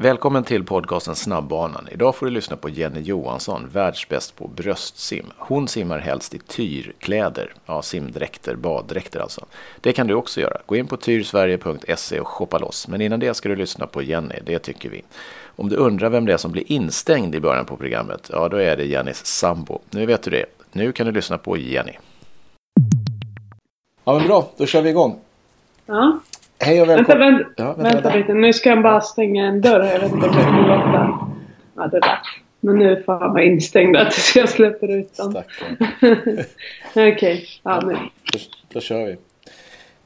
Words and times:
Välkommen 0.00 0.44
till 0.44 0.64
podcasten 0.64 1.14
Snabbbanan. 1.14 1.88
Idag 1.90 2.14
får 2.14 2.26
du 2.26 2.32
lyssna 2.32 2.56
på 2.56 2.68
Jenny 2.68 3.00
Johansson, 3.00 3.68
världsbäst 3.72 4.36
på 4.36 4.48
bröstsim. 4.48 5.26
Hon 5.38 5.68
simmar 5.68 5.98
helst 5.98 6.34
i 6.34 6.38
tyrkläder, 6.38 7.54
ja 7.66 7.82
simdräkter, 7.82 8.54
baddräkter 8.54 9.20
alltså. 9.20 9.46
Det 9.80 9.92
kan 9.92 10.06
du 10.06 10.14
också 10.14 10.40
göra. 10.40 10.56
Gå 10.66 10.76
in 10.76 10.86
på 10.86 10.96
tyrsverige.se 10.96 12.20
och 12.20 12.28
shoppa 12.28 12.58
loss. 12.58 12.88
Men 12.88 13.00
innan 13.00 13.20
det 13.20 13.34
ska 13.34 13.48
du 13.48 13.56
lyssna 13.56 13.86
på 13.86 14.02
Jenny, 14.02 14.34
det 14.46 14.58
tycker 14.58 14.88
vi. 14.88 15.02
Om 15.56 15.68
du 15.68 15.76
undrar 15.76 16.10
vem 16.10 16.26
det 16.26 16.32
är 16.32 16.36
som 16.36 16.52
blir 16.52 16.72
instängd 16.72 17.34
i 17.34 17.40
början 17.40 17.64
på 17.64 17.76
programmet, 17.76 18.30
ja 18.32 18.48
då 18.48 18.56
är 18.56 18.76
det 18.76 18.84
Jennys 18.84 19.26
sambo. 19.26 19.78
Nu 19.90 20.06
vet 20.06 20.22
du 20.22 20.30
det. 20.30 20.44
Nu 20.72 20.92
kan 20.92 21.06
du 21.06 21.12
lyssna 21.12 21.38
på 21.38 21.56
Jenny. 21.56 21.92
Ja 24.04 24.18
men 24.18 24.26
bra, 24.26 24.50
då 24.56 24.66
kör 24.66 24.82
vi 24.82 24.90
igång. 24.90 25.18
Ja. 25.86 26.20
Hej 26.60 26.82
och 26.82 26.88
Vänta, 26.88 27.14
välkommen. 27.14 27.34
vänta, 27.36 27.62
Ja, 27.62 27.74
vänta, 27.78 28.14
lite. 28.14 28.34
Nu 28.34 28.52
ska 28.52 28.70
han 28.70 28.82
bara 28.82 29.00
stänga 29.00 29.46
en 29.46 29.60
dörr. 29.60 29.84
Jag 29.84 30.00
vet 30.00 30.12
inte 30.12 30.26
om 30.26 30.36
det 30.36 30.44
kommer 30.44 30.68
låta. 30.68 31.18
Ja, 31.76 31.86
det 31.86 32.00
där. 32.00 32.18
Men 32.60 32.76
nu 32.78 33.02
får 33.06 33.12
han 33.12 33.32
vara 33.32 33.42
instängd 33.44 33.96
tills 34.10 34.32
jag 34.36 34.48
släpper 34.48 34.90
ut 34.90 35.16
dem. 35.16 35.34
Okej, 36.94 37.46
ja 37.62 37.80
nu. 37.80 37.92
Då, 38.32 38.38
då 38.72 38.80
kör 38.80 39.04
vi. 39.06 39.16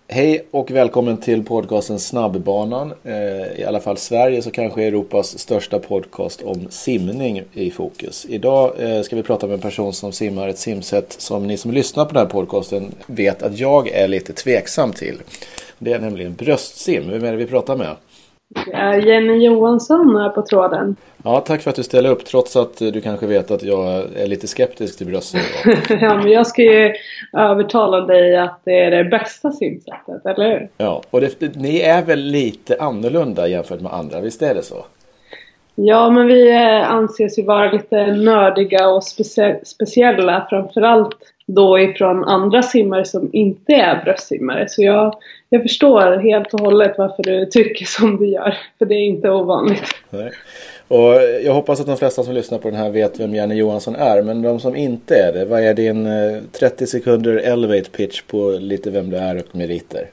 Hej 0.08 0.46
och 0.50 0.70
välkommen 0.70 1.16
till 1.16 1.44
podcasten 1.44 1.98
Snabbbanan. 1.98 2.92
Eh, 3.04 3.60
I 3.60 3.64
alla 3.68 3.80
fall 3.80 3.96
Sverige 3.96 4.42
så 4.42 4.50
kanske 4.50 4.84
Europas 4.84 5.38
största 5.38 5.78
podcast 5.78 6.42
om 6.42 6.66
simning 6.70 7.42
i 7.52 7.70
fokus. 7.70 8.26
Idag 8.28 8.72
eh, 8.78 9.02
ska 9.02 9.16
vi 9.16 9.22
prata 9.22 9.46
med 9.46 9.54
en 9.54 9.60
person 9.60 9.92
som 9.92 10.12
simmar 10.12 10.48
ett 10.48 10.58
simsätt 10.58 11.12
som 11.12 11.46
ni 11.46 11.56
som 11.56 11.70
lyssnar 11.70 12.04
på 12.04 12.14
den 12.14 12.22
här 12.26 12.30
podcasten 12.30 12.94
vet 13.06 13.42
att 13.42 13.58
jag 13.58 13.88
är 13.88 14.08
lite 14.08 14.32
tveksam 14.32 14.92
till. 14.92 15.18
Det 15.84 15.92
är 15.92 15.98
nämligen 15.98 16.34
bröstsim. 16.34 17.10
Vem 17.10 17.24
är 17.24 17.30
det 17.30 17.36
vi 17.36 17.46
pratar 17.46 17.76
med? 17.76 17.96
Det 18.66 18.72
är 18.72 18.98
Jenny 18.98 19.44
Johansson 19.44 20.16
här 20.16 20.28
på 20.28 20.42
tråden. 20.42 20.96
Ja, 21.24 21.40
tack 21.40 21.62
för 21.62 21.70
att 21.70 21.76
du 21.76 21.82
ställer 21.82 22.10
upp 22.10 22.24
trots 22.24 22.56
att 22.56 22.78
du 22.78 23.00
kanske 23.00 23.26
vet 23.26 23.50
att 23.50 23.62
jag 23.62 24.04
är 24.16 24.26
lite 24.26 24.46
skeptisk 24.46 24.98
till 24.98 25.06
bröstsim. 25.06 25.40
ja, 25.88 26.16
men 26.16 26.30
jag 26.30 26.46
ska 26.46 26.62
ju 26.62 26.94
övertala 27.32 28.00
dig 28.00 28.36
att 28.36 28.60
det 28.64 28.80
är 28.80 28.90
det 28.90 29.04
bästa 29.04 29.52
simsättet, 29.52 30.26
eller 30.26 30.50
hur? 30.50 30.68
Ja, 30.78 31.02
och 31.10 31.20
det, 31.20 31.56
ni 31.56 31.80
är 31.80 32.02
väl 32.02 32.20
lite 32.20 32.76
annorlunda 32.80 33.48
jämfört 33.48 33.80
med 33.80 33.92
andra, 33.92 34.20
visst 34.20 34.42
är 34.42 34.54
det 34.54 34.62
så? 34.62 34.84
Ja, 35.74 36.10
men 36.10 36.26
vi 36.26 36.50
eh, 36.50 36.90
anses 36.90 37.38
ju 37.38 37.42
vara 37.42 37.72
lite 37.72 38.06
nördiga 38.06 38.88
och 38.88 39.04
specie 39.04 39.60
speciella. 39.64 40.46
Framförallt 40.50 41.16
då 41.46 41.78
ifrån 41.78 42.24
andra 42.24 42.62
simmare 42.62 43.04
som 43.04 43.30
inte 43.32 43.72
är 43.72 44.04
bröstsimmare. 44.04 44.68
Så 44.68 44.82
jag, 44.82 45.14
jag 45.52 45.62
förstår 45.62 46.18
helt 46.18 46.54
och 46.54 46.60
hållet 46.60 46.94
varför 46.98 47.22
du 47.22 47.46
tycker 47.46 47.84
som 47.84 48.16
du 48.16 48.28
gör. 48.28 48.58
För 48.78 48.86
det 48.86 48.94
är 48.94 49.06
inte 49.06 49.30
ovanligt. 49.30 49.82
Nej. 50.10 50.30
Och 50.88 51.14
jag 51.44 51.54
hoppas 51.54 51.80
att 51.80 51.86
de 51.86 51.96
flesta 51.96 52.22
som 52.22 52.34
lyssnar 52.34 52.58
på 52.58 52.70
den 52.70 52.78
här 52.78 52.90
vet 52.90 53.20
vem 53.20 53.34
Janne 53.34 53.54
Johansson 53.54 53.96
är. 53.96 54.22
Men 54.22 54.42
de 54.42 54.60
som 54.60 54.76
inte 54.76 55.16
är 55.16 55.32
det, 55.32 55.44
vad 55.44 55.60
är 55.60 55.74
din 55.74 56.06
eh, 56.06 56.42
30 56.52 56.86
sekunder 56.86 57.36
elevate 57.36 57.90
pitch 57.90 58.22
på 58.22 58.50
lite 58.50 58.90
vem 58.90 59.10
du 59.10 59.16
är 59.16 59.38
och 59.38 59.56
meriter? 59.56 60.06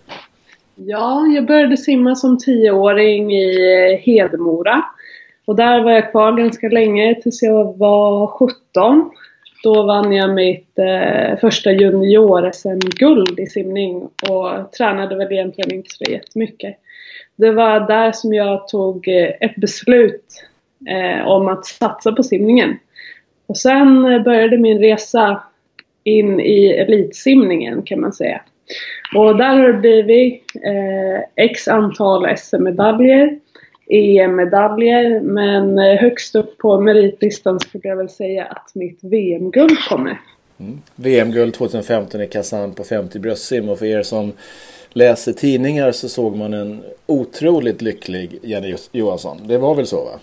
Ja, 0.76 1.26
jag 1.36 1.46
började 1.46 1.78
simma 1.78 2.16
som 2.16 2.38
tioåring 2.38 3.32
i 3.32 3.56
eh, 3.92 4.00
Hedemora. 4.00 4.84
Och 5.46 5.56
där 5.56 5.84
var 5.84 5.92
jag 5.92 6.12
kvar 6.12 6.32
ganska 6.32 6.68
länge 6.68 7.22
tills 7.22 7.42
jag 7.42 7.78
var 7.78 8.28
17. 8.28 9.12
Då 9.64 9.84
vann 9.84 10.12
jag 10.14 10.34
mitt 10.34 10.80
eh, 10.80 11.38
första 11.40 11.72
junior-SM-guld 11.72 13.40
i 13.40 13.46
simning 13.46 14.10
och 14.30 14.72
tränade 14.72 15.16
väl 15.16 15.32
egentligen 15.32 15.74
inte 15.74 15.90
så 15.90 16.12
jättemycket. 16.12 16.78
Det 17.36 17.52
var 17.52 17.80
där 17.80 18.12
som 18.12 18.34
jag 18.34 18.68
tog 18.68 19.08
eh, 19.08 19.30
ett 19.40 19.56
beslut 19.56 20.44
eh, 20.90 21.28
om 21.28 21.48
att 21.48 21.66
satsa 21.66 22.12
på 22.12 22.24
simningen. 22.24 22.80
Och 23.48 23.58
sen 23.58 24.06
eh, 24.06 24.24
började 24.24 24.58
min 24.58 24.80
resa 24.80 25.44
in 26.04 26.40
i 26.40 26.66
elitsimningen 26.66 27.82
kan 27.82 28.02
man 28.02 28.14
säga. 28.14 28.42
Och 29.16 29.38
där 29.38 29.56
har 29.58 29.68
det 29.68 29.74
blivit 29.74 30.44
eh, 30.64 31.46
x 31.46 31.68
antal 31.68 32.38
SM-medaljer, 32.38 33.40
EM-medaljer, 33.90 35.20
men 35.20 35.80
eh, 35.80 36.00
högst 36.00 36.36
upp 36.36 36.58
på 36.58 36.80
meritlistan 36.80 37.60
skulle 37.60 37.88
jag 37.88 37.96
väl 37.96 38.10
säga 38.10 38.46
att 38.46 38.72
mitt 38.76 39.00
VM-guld 39.04 39.80
kommer. 39.90 40.20
Mm. 40.60 40.82
VM-guld 40.96 41.54
2015 41.54 42.22
i 42.22 42.28
Kazan 42.28 42.74
på 42.74 42.84
50 42.84 43.20
bröstsim 43.20 43.70
och 43.70 43.80
för 43.80 43.86
er 43.86 44.04
som 44.04 44.34
läser 44.90 45.32
tidningar 45.32 45.92
så 45.92 46.10
såg 46.10 46.36
man 46.36 46.54
en 46.54 46.84
otroligt 47.06 47.82
lycklig 47.82 48.40
Jenny 48.42 48.76
Johansson. 48.92 49.38
Det 49.48 49.58
var 49.58 49.76
väl 49.76 49.86
så 49.86 50.06
va? 50.06 50.20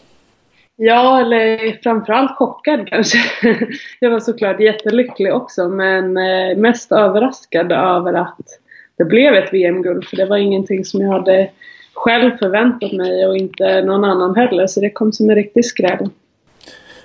Ja, 0.77 1.21
eller 1.21 1.78
framförallt 1.83 2.37
chockad 2.37 2.88
kanske. 2.88 3.19
Jag 4.00 4.10
var 4.10 4.21
såklart 4.21 4.60
jättelycklig 4.60 5.34
också 5.34 5.69
men 5.69 6.16
eh, 6.16 6.56
mest 6.56 6.93
överraskad 6.93 7.72
över 7.72 8.12
att 8.12 8.38
det 8.98 9.04
blev 9.04 9.34
ett 9.34 9.53
VM-guld 9.53 10.04
för 10.04 10.16
det 10.16 10.27
var 10.27 10.37
ingenting 10.37 10.84
som 10.84 11.00
jag 11.00 11.09
hade 11.09 11.50
själv 11.97 12.37
förväntat 12.37 12.93
mig 12.93 13.27
och 13.27 13.37
inte 13.37 13.83
någon 13.83 14.05
annan 14.05 14.37
heller 14.37 14.67
så 14.67 14.81
det 14.81 14.91
kom 14.91 15.12
som 15.12 15.31
en 15.31 15.37
riktig 15.37 15.65
skräll. 15.65 16.09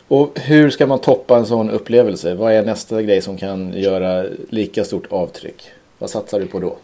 Och 0.07 0.39
hur 0.39 0.69
ska 0.69 0.87
man 0.87 0.99
toppa 0.99 1.37
en 1.37 1.45
sån 1.45 1.69
upplevelse? 1.69 2.35
Vad 2.35 2.53
är 2.53 2.63
nästa 2.63 3.01
grej 3.01 3.21
som 3.21 3.37
kan 3.37 3.73
göra 3.73 4.25
lika 4.49 4.83
stort 4.83 5.07
avtryck? 5.09 5.71
Vad 5.99 6.09
satsar 6.09 6.39
du 6.39 6.47
på 6.47 6.59
då? 6.59 6.77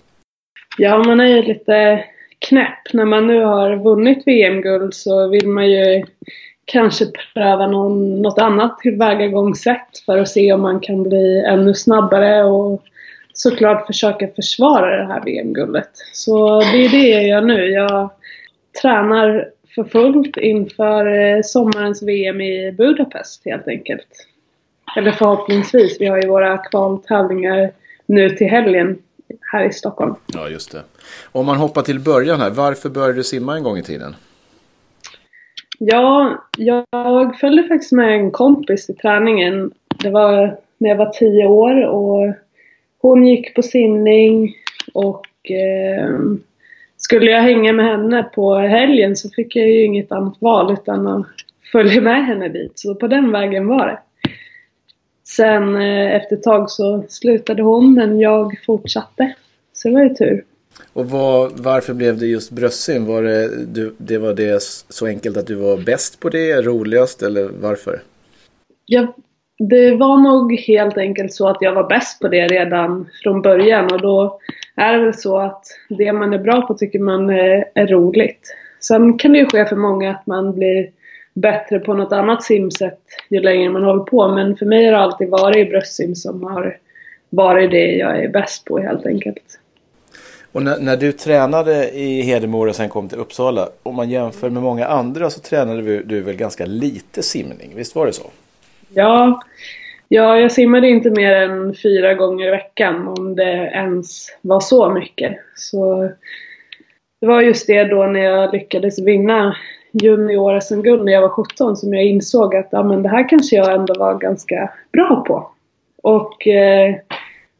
Ja, 0.78 1.03
man 1.03 1.19
är 1.19 1.28
ju 1.28 1.41
lite 1.41 2.06
knäpp. 2.40 2.94
När 2.94 3.06
man 3.06 3.28
nu 3.28 3.44
har 3.44 3.75
vunnit 3.75 4.24
VM-guld 4.28 4.94
så 4.94 5.28
vill 5.28 5.47
man 5.47 5.72
ju 5.72 6.03
kanske 6.66 7.06
pröva 7.34 7.68
någon, 7.68 8.22
något 8.22 8.39
annat 8.39 8.79
tillvägagångssätt 8.79 10.03
för 10.06 10.18
att 10.18 10.29
se 10.29 10.53
om 10.53 10.62
man 10.62 10.79
kan 10.79 11.03
bli 11.03 11.44
ännu 11.47 11.74
snabbare 11.74 12.44
och 12.44 12.84
såklart 13.37 13.87
försöka 13.87 14.27
försvara 14.27 14.97
det 14.97 15.13
här 15.13 15.21
VM-guldet. 15.25 15.89
Så 16.13 16.59
det 16.59 16.85
är 16.85 16.89
det 16.89 17.07
jag 17.07 17.27
gör 17.27 17.41
nu. 17.41 17.69
Jag 17.69 18.09
tränar 18.81 19.49
för 19.75 19.83
fullt 19.83 20.37
inför 20.37 21.05
eh, 21.05 21.41
sommarens 21.43 22.03
VM 22.03 22.41
i 22.41 22.71
Budapest 22.71 23.41
helt 23.45 23.67
enkelt. 23.67 24.27
Eller 24.97 25.11
förhoppningsvis. 25.11 25.97
Vi 25.99 26.05
har 26.05 26.17
ju 26.17 26.27
våra 26.27 26.57
kvaltävlingar 26.57 27.71
nu 28.05 28.29
till 28.29 28.47
helgen 28.47 28.97
här 29.51 29.65
i 29.65 29.73
Stockholm. 29.73 30.15
Ja, 30.33 30.49
just 30.49 30.71
det. 30.71 30.81
Om 31.31 31.45
man 31.45 31.57
hoppar 31.57 31.81
till 31.81 31.99
början 31.99 32.41
här. 32.41 32.49
Varför 32.49 32.89
började 32.89 33.13
du 33.13 33.23
simma 33.23 33.55
en 33.55 33.63
gång 33.63 33.77
i 33.77 33.83
tiden? 33.83 34.15
Ja, 35.79 36.43
jag 36.57 37.39
följde 37.39 37.63
faktiskt 37.63 37.91
med 37.91 38.13
en 38.13 38.31
kompis 38.31 38.89
i 38.89 38.93
träningen. 38.93 39.71
Det 40.03 40.09
var 40.09 40.57
när 40.77 40.89
jag 40.89 40.97
var 40.97 41.09
tio 41.09 41.47
år 41.47 41.85
och 41.85 42.33
hon 43.01 43.27
gick 43.27 43.55
på 43.55 43.61
simning 43.61 44.55
och 44.93 45.51
eh, 45.51 46.15
skulle 46.97 47.31
jag 47.31 47.41
hänga 47.41 47.73
med 47.73 47.85
henne 47.85 48.23
på 48.23 48.55
helgen 48.55 49.15
så 49.15 49.29
fick 49.29 49.55
jag 49.55 49.67
ju 49.67 49.83
inget 49.83 50.11
annat 50.11 50.37
val 50.39 50.73
utan 50.73 51.07
att 51.07 51.27
följa 51.71 52.01
med 52.01 52.25
henne 52.25 52.49
dit. 52.49 52.71
Så 52.75 52.95
på 52.95 53.07
den 53.07 53.31
vägen 53.31 53.67
var 53.67 53.87
det. 53.87 53.99
Sen 55.23 55.75
eh, 55.75 56.15
efter 56.15 56.35
ett 56.35 56.43
tag 56.43 56.71
så 56.71 57.03
slutade 57.09 57.63
hon 57.63 57.93
men 57.93 58.19
jag 58.19 58.59
fortsatte. 58.65 59.33
Så 59.73 59.87
det 59.87 59.93
var 59.93 60.03
ju 60.03 60.09
tur. 60.09 60.43
Och 60.93 61.09
vad, 61.09 61.59
varför 61.59 61.93
blev 61.93 62.17
det 62.17 62.25
just 62.25 62.51
bröstsim? 62.51 63.05
Var 63.05 63.23
det, 63.23 63.65
du, 63.65 63.95
det 63.97 64.17
var 64.17 64.33
det 64.33 64.63
så 64.89 65.07
enkelt 65.07 65.37
att 65.37 65.47
du 65.47 65.55
var 65.55 65.77
bäst 65.77 66.19
på 66.19 66.29
det, 66.29 66.61
roligast 66.61 67.21
eller 67.21 67.49
varför? 67.61 68.01
Ja, 68.85 69.15
det 69.59 69.95
var 69.95 70.18
nog 70.18 70.59
helt 70.59 70.97
enkelt 70.97 71.34
så 71.34 71.47
att 71.47 71.57
jag 71.59 71.73
var 71.73 71.90
bäst 71.90 72.22
på 72.22 72.28
det 72.28 72.47
redan 72.47 73.09
från 73.23 73.41
början 73.41 73.91
och 73.91 74.01
då 74.01 74.40
är 74.75 74.94
det 74.94 75.06
väl 75.06 75.13
så 75.13 75.38
att 75.38 75.66
det 75.90 76.13
man 76.13 76.34
är 76.34 76.38
bra 76.38 76.62
på 76.62 76.73
tycker 76.73 77.00
man 77.00 77.29
är, 77.29 77.88
roligt. 77.88 78.56
Sen 78.79 79.18
kan 79.18 79.34
det 79.34 79.40
ju 79.40 79.45
ske 79.45 79.66
för 79.66 79.75
många 79.75 80.12
att 80.12 80.28
man 80.28 80.56
blir 80.56 80.90
bättre 81.33 81.80
på 81.80 81.94
något 81.94 82.12
annat 82.13 82.44
simsätt 82.44 83.00
ju 83.30 83.39
längre 83.39 83.69
man 83.69 83.83
håller 83.83 84.04
på 84.04 84.27
men 84.27 84.56
för 84.56 84.65
mig 84.65 84.86
har 84.86 84.92
det 84.92 85.00
alltid 85.00 85.30
varit 85.30 85.69
bröstsim 85.69 86.15
som 86.15 86.44
har 86.44 86.77
varit 87.30 87.71
det 87.71 87.92
jag 87.92 88.24
är 88.24 88.30
bäst 88.30 88.65
på 88.65 88.80
helt 88.80 89.06
enkelt. 89.06 89.60
Och 90.51 90.63
när, 90.63 90.80
när, 90.80 90.98
du 90.98 91.12
tränade 91.12 91.89
i 91.92 92.21
Hedemora 92.21 92.69
och 92.69 92.75
sen 92.75 92.89
kom 92.89 93.10
till 93.10 93.18
Uppsala, 93.18 93.69
om 93.83 93.95
man 93.95 94.10
jämför 94.10 94.50
med 94.50 94.63
många 94.63 94.86
andra 94.88 95.30
så 95.30 95.39
tränade 95.39 95.81
du, 95.81 96.03
du 96.03 96.21
väl 96.21 96.36
ganska 96.36 96.65
lite 96.65 97.24
simning, 97.24 97.71
visst 97.75 97.95
var 97.95 98.06
det 98.06 98.13
så? 98.13 98.30
Ja, 98.94 99.42
ja, 100.07 100.39
jag 100.39 100.51
simmade 100.51 100.89
inte 100.89 101.10
mer 101.10 101.34
än 101.34 101.75
fyra 101.75 102.13
gånger 102.13 102.48
i 102.48 102.51
veckan 102.51 103.07
om 103.07 103.36
det 103.36 103.72
ens 103.74 104.38
var 104.42 104.60
så 104.60 104.89
mycket. 104.89 105.38
Så 105.56 106.10
det 107.22 107.28
var 107.28 107.42
just 107.42 107.68
det 107.68 107.84
då 107.84 108.06
när 108.06 108.19
jag 108.19 108.54
lyckades 108.54 109.00
vinna 109.00 109.56
junior-SM-guld 109.92 111.06
när 111.06 111.12
jag 111.13 111.22
var 111.22 111.30
17 111.30 111.78
som 111.78 111.94
jag 111.94 112.06
insåg 112.06 112.56
att 112.56 112.68
ja, 112.72 112.84
men 112.84 113.04
det 113.04 113.10
här 113.10 113.30
kanske 113.30 113.56
jag 113.56 113.74
ändå 113.74 113.94
var 114.00 114.16
ganska 114.16 114.69
bra 114.92 115.24
på. 115.28 115.51
Och 116.04 116.48
eh, 116.48 116.95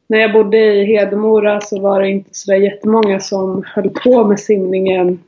när 0.08 0.20
jag 0.20 0.34
bodde 0.34 0.58
i 0.58 0.86
Hedemora 0.86 1.62
så 1.62 1.82
var 1.82 2.02
det 2.02 2.10
inte 2.10 2.30
så 2.34 2.54
jättemånga 2.54 3.20
som 3.20 3.64
höll 3.68 3.90
på 3.90 4.24
med 4.24 4.40
simningen 4.40 5.20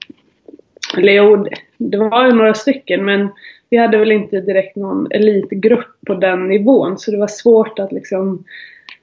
eller 0.98 1.14
jo, 1.14 1.48
det 1.78 1.98
var 1.98 2.26
ju 2.26 2.32
några 2.32 2.54
stycken 2.54 3.06
men 3.06 3.30
vi 3.70 3.78
hade 3.78 3.98
väl 3.98 4.12
inte 4.12 4.42
direkt 4.42 4.76
någon 4.76 5.08
elitgrupp 5.12 5.96
på 6.08 6.14
den 6.14 6.48
nivån 6.48 6.98
så 6.98 7.12
det 7.12 7.18
var 7.18 7.28
svårt 7.28 7.80
att 7.80 7.92
liksom 7.92 8.44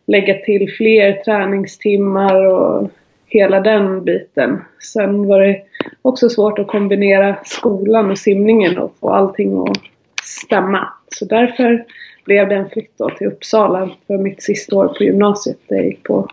lägga 0.07 0.35
till 0.35 0.73
fler 0.73 1.13
träningstimmar 1.13 2.47
och 2.47 2.91
hela 3.27 3.61
den 3.61 4.05
biten. 4.05 4.59
Sen 4.93 5.27
var 5.27 5.41
det 5.41 5.63
också 6.03 6.29
svårt 6.29 6.59
att 6.59 6.67
kombinera 6.67 7.37
skolan 7.45 8.11
och 8.11 8.19
simningen 8.19 8.79
och 8.79 8.95
få 9.01 9.11
allting 9.11 9.69
att 9.69 9.79
stämma. 10.23 10.89
Så 11.09 11.25
därför 11.25 11.85
blev 12.25 12.49
det 12.49 12.55
en 12.55 12.71
flytt 12.71 12.97
till 13.19 13.27
Uppsala 13.27 13.91
för 14.07 14.19
mitt 14.19 14.43
sista 14.43 14.77
år 14.77 14.89
på 14.89 15.05
gymnasiet. 15.05 15.59
Jag 15.69 15.85
gick 15.85 16.03
på 16.03 16.29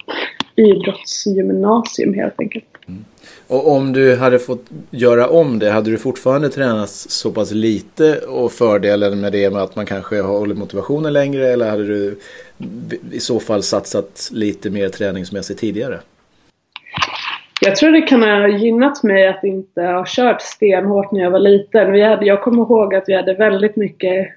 idrottsgymnasium 0.56 2.13
helt 2.13 2.39
enkelt. 2.39 2.72
Mm. 2.88 3.06
Och 3.47 3.71
om 3.71 3.94
du 3.94 4.15
hade 4.15 4.39
fått 4.39 4.65
göra 4.89 5.27
om 5.27 5.59
det, 5.59 5.71
hade 5.71 5.91
du 5.91 5.97
fortfarande 5.97 6.50
tränat 6.50 6.89
så 6.89 7.31
pass 7.31 7.51
lite 7.51 8.18
och 8.19 8.51
fördelen 8.51 9.21
med 9.21 9.31
det 9.31 9.50
med 9.50 9.62
att 9.62 9.75
man 9.75 9.85
kanske 9.85 10.21
håller 10.21 10.56
motivationen 10.56 11.13
längre 11.13 11.47
eller 11.47 11.69
hade 11.69 11.88
du 11.88 12.19
i 13.12 13.19
så 13.19 13.39
fall 13.39 13.63
satsat 13.63 14.30
lite 14.31 14.69
mer 14.69 14.89
träningsmässigt 14.89 15.59
tidigare? 15.59 16.00
Jag 17.62 17.75
tror 17.75 17.91
det 17.91 18.01
kan 18.01 18.21
ha 18.21 18.47
gynnat 18.47 19.03
mig 19.03 19.27
att 19.27 19.44
inte 19.44 19.81
ha 19.81 20.03
kört 20.07 20.41
stenhårt 20.41 21.12
när 21.12 21.21
jag 21.21 21.31
var 21.31 21.39
liten. 21.39 21.91
Vi 21.91 22.01
hade, 22.01 22.25
jag 22.25 22.41
kommer 22.41 22.63
ihåg 22.63 22.95
att 22.95 23.03
vi 23.07 23.15
hade 23.15 23.33
väldigt 23.33 23.75
mycket 23.75 24.27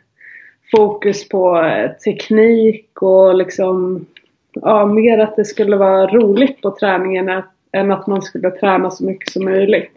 fokus 0.71 1.29
på 1.29 1.63
eh, 1.63 1.91
teknik 1.91 3.03
och 3.03 3.35
liksom 3.35 4.07
ja, 4.53 4.87
mer 4.87 5.19
att 5.19 5.37
det 5.37 5.45
skulle 5.45 5.77
vara 5.77 6.07
roligt 6.07 6.63
på 6.63 6.71
träningen 6.71 7.29
än 7.73 7.93
att 7.93 8.07
man 8.07 8.23
skulle 8.23 8.51
träna 8.51 8.91
så 8.91 9.05
mycket 9.05 9.33
som 9.33 9.45
möjligt. 9.45 9.91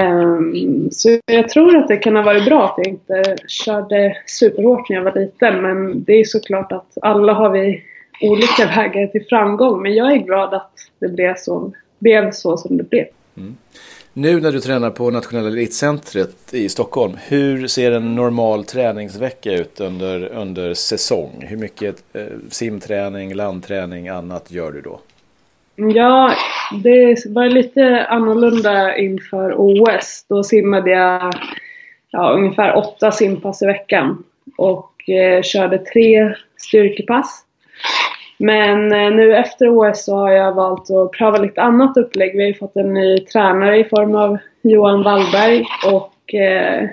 Um, 0.00 0.88
så 0.90 1.18
jag 1.26 1.48
tror 1.48 1.76
att 1.76 1.88
det 1.88 1.96
kan 1.96 2.16
ha 2.16 2.22
varit 2.22 2.44
bra 2.44 2.64
att 2.64 2.74
jag 2.76 2.86
inte 2.86 3.36
körde 3.48 4.16
superhårt 4.26 4.88
när 4.88 4.96
jag 4.96 5.04
var 5.04 5.14
liten 5.14 5.62
men 5.62 6.04
det 6.04 6.12
är 6.12 6.24
såklart 6.24 6.72
att 6.72 6.98
alla 7.02 7.32
har 7.32 7.50
vi 7.50 7.82
olika 8.20 8.66
vägar 8.76 9.06
till 9.06 9.24
framgång 9.28 9.82
men 9.82 9.94
jag 9.94 10.12
är 10.12 10.16
glad 10.16 10.54
att 10.54 10.72
det 10.98 11.08
blev 11.08 11.34
så, 11.36 11.72
blev 11.98 12.30
så 12.30 12.56
som 12.56 12.76
det 12.76 12.90
blev. 12.90 13.06
Mm. 13.36 13.56
Nu 14.12 14.40
när 14.40 14.52
du 14.52 14.60
tränar 14.60 14.90
på 14.90 15.10
Nationella 15.10 15.48
Elitcentret 15.48 16.54
i 16.54 16.68
Stockholm, 16.68 17.16
hur 17.28 17.66
ser 17.66 17.92
en 17.92 18.14
normal 18.14 18.64
träningsvecka 18.64 19.52
ut 19.52 19.80
under, 19.80 20.32
under 20.32 20.74
säsong? 20.74 21.44
Hur 21.48 21.56
mycket 21.56 22.04
eh, 22.12 22.24
simträning, 22.48 23.34
landträning, 23.34 24.08
annat 24.08 24.50
gör 24.50 24.72
du 24.72 24.80
då? 24.80 25.00
Ja, 25.76 26.34
det 26.82 27.26
var 27.26 27.46
lite 27.46 28.06
annorlunda 28.08 28.96
inför 28.96 29.54
OS. 29.56 30.26
Då 30.28 30.42
simmade 30.42 30.90
jag 30.90 31.32
ja, 32.10 32.30
ungefär 32.30 32.76
åtta 32.76 33.10
simpass 33.10 33.62
i 33.62 33.66
veckan 33.66 34.24
och 34.56 35.08
eh, 35.08 35.42
körde 35.42 35.78
tre 35.78 36.34
styrkepass. 36.56 37.44
Men 38.38 38.92
eh, 38.92 39.10
nu 39.10 39.36
efter 39.36 39.68
OS 39.68 40.04
så 40.04 40.16
har 40.16 40.30
jag 40.30 40.54
valt 40.54 40.90
att 40.90 41.12
pröva 41.12 41.38
lite 41.38 41.62
annat 41.62 41.96
upplägg. 41.96 42.32
Vi 42.32 42.42
har 42.42 42.48
ju 42.48 42.54
fått 42.54 42.76
en 42.76 42.94
ny 42.94 43.18
tränare 43.18 43.78
i 43.78 43.84
form 43.84 44.14
av 44.14 44.38
Johan 44.62 45.02
Wallberg 45.02 45.64
och 45.92 46.34
eh, 46.34 46.88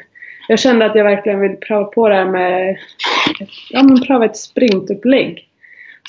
jag 0.48 0.60
kände 0.60 0.86
att 0.86 0.95
jag 0.95 1.04
verkligen 1.04 1.39
vill 1.39 1.56
pröva 1.56 1.86
på 1.86 2.10
det 2.10 2.16
här 2.16 2.25
med 2.25 2.77
ja, 3.69 3.84
men 3.84 4.01
pröva 4.01 4.25
ett 4.25 4.38
sprintupplägg. 4.38 5.48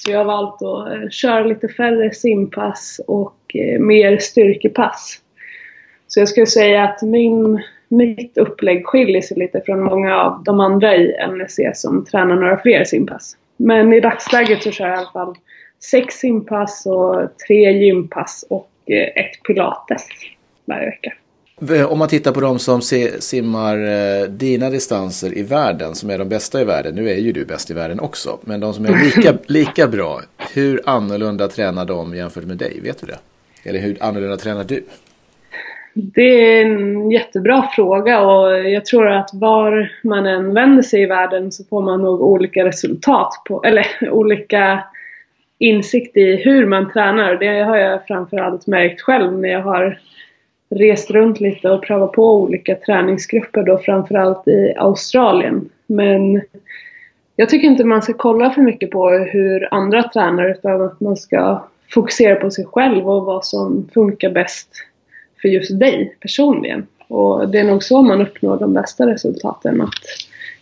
Så 0.04 0.10
jag 0.10 0.18
har 0.18 0.24
valt 0.24 0.62
att 0.62 0.92
eh, 0.92 1.08
köra 1.10 1.44
lite 1.44 1.68
färre 1.68 2.14
simpass 2.14 3.00
och 3.06 3.36
eh, 3.54 3.80
mer 3.80 4.18
styrkepass. 4.18 5.18
Så 6.06 6.20
jag 6.20 6.28
skulle 6.28 6.46
säga 6.46 6.84
att 6.84 7.02
min, 7.02 7.62
mitt 7.88 8.38
upplägg 8.38 8.86
skiljer 8.86 9.22
sig 9.22 9.38
lite 9.38 9.60
från 9.60 9.82
många 9.82 10.16
av 10.16 10.42
de 10.44 10.60
andra 10.60 10.96
i 10.96 11.14
NSC 11.28 11.60
som 11.74 12.04
tränar 12.04 12.36
några 12.36 12.58
fler 12.58 12.84
simpass. 12.84 13.36
Men 13.56 13.92
i 13.92 14.00
dagsläget 14.00 14.62
så 14.62 14.70
kör 14.70 14.86
jag 14.86 14.94
i 14.94 14.98
alla 14.98 15.10
fall 15.10 15.34
sex 15.80 16.14
simpass 16.14 16.86
och 16.86 17.38
tre 17.46 17.72
gympass 17.72 18.44
och 18.50 18.70
eh, 18.86 19.24
ett 19.24 19.42
pilates 19.46 20.06
varje 20.64 20.86
vecka. 20.86 21.12
Om 21.88 21.98
man 21.98 22.08
tittar 22.08 22.32
på 22.32 22.40
de 22.40 22.58
som 22.58 22.80
simmar 23.20 23.76
eh, 23.78 24.28
dina 24.28 24.70
distanser 24.70 25.38
i 25.38 25.42
världen, 25.42 25.94
som 25.94 26.10
är 26.10 26.18
de 26.18 26.28
bästa 26.28 26.60
i 26.60 26.64
världen, 26.64 26.94
nu 26.94 27.10
är 27.10 27.16
ju 27.16 27.32
du 27.32 27.44
bäst 27.44 27.70
i 27.70 27.74
världen 27.74 28.00
också, 28.00 28.38
men 28.42 28.60
de 28.60 28.74
som 28.74 28.84
är 28.84 29.04
lika, 29.04 29.34
lika 29.46 29.88
bra, 29.88 30.20
hur 30.54 30.80
annorlunda 30.86 31.48
tränar 31.48 31.84
de 31.84 32.14
jämfört 32.14 32.44
med 32.44 32.56
dig? 32.56 32.80
Vet 32.82 33.00
du 33.00 33.06
det? 33.06 33.18
Eller 33.64 33.78
hur 33.78 33.96
annorlunda 34.00 34.36
tränar 34.36 34.64
du? 34.64 34.84
Det 35.94 36.22
är 36.22 36.66
en 36.66 37.10
jättebra 37.10 37.68
fråga 37.76 38.20
och 38.20 38.68
jag 38.68 38.84
tror 38.84 39.08
att 39.08 39.30
var 39.32 39.92
man 40.02 40.26
än 40.26 40.54
vänder 40.54 40.82
sig 40.82 41.02
i 41.02 41.06
världen 41.06 41.52
så 41.52 41.64
får 41.64 41.82
man 41.82 42.02
nog 42.02 42.22
olika 42.22 42.64
resultat 42.64 43.42
på, 43.48 43.62
eller 43.64 43.86
olika 44.10 44.84
insikt 45.58 46.16
i 46.16 46.36
hur 46.36 46.66
man 46.66 46.92
tränar. 46.92 47.34
Det 47.34 47.62
har 47.62 47.76
jag 47.76 48.06
framförallt 48.06 48.66
märkt 48.66 49.00
själv 49.00 49.38
när 49.38 49.48
jag 49.48 49.62
har 49.62 49.98
rest 50.74 51.10
runt 51.10 51.40
lite 51.40 51.70
och 51.70 51.82
prövat 51.82 52.12
på 52.12 52.36
olika 52.42 52.74
träningsgrupper 52.74 53.62
då 53.62 53.78
framförallt 53.78 54.48
i 54.48 54.74
Australien. 54.76 55.68
Men 55.86 56.42
jag 57.36 57.48
tycker 57.48 57.68
inte 57.68 57.84
man 57.84 58.02
ska 58.02 58.12
kolla 58.12 58.50
för 58.50 58.62
mycket 58.62 58.90
på 58.90 59.10
hur 59.10 59.74
andra 59.74 60.02
tränar 60.02 60.50
utan 60.50 60.82
att 60.82 61.00
man 61.00 61.16
ska 61.16 61.64
fokusera 61.90 62.34
på 62.34 62.50
sig 62.50 62.64
själv 62.64 63.10
och 63.10 63.24
vad 63.24 63.44
som 63.44 63.88
funkar 63.94 64.30
bäst 64.30 64.68
för 65.42 65.48
just 65.48 65.78
dig 65.78 66.16
personligen. 66.20 66.86
Och 67.08 67.48
det 67.48 67.58
är 67.58 67.64
nog 67.64 67.82
så 67.82 68.02
man 68.02 68.20
uppnår 68.20 68.56
de 68.56 68.74
bästa 68.74 69.06
resultaten. 69.06 69.80
Att 69.80 70.04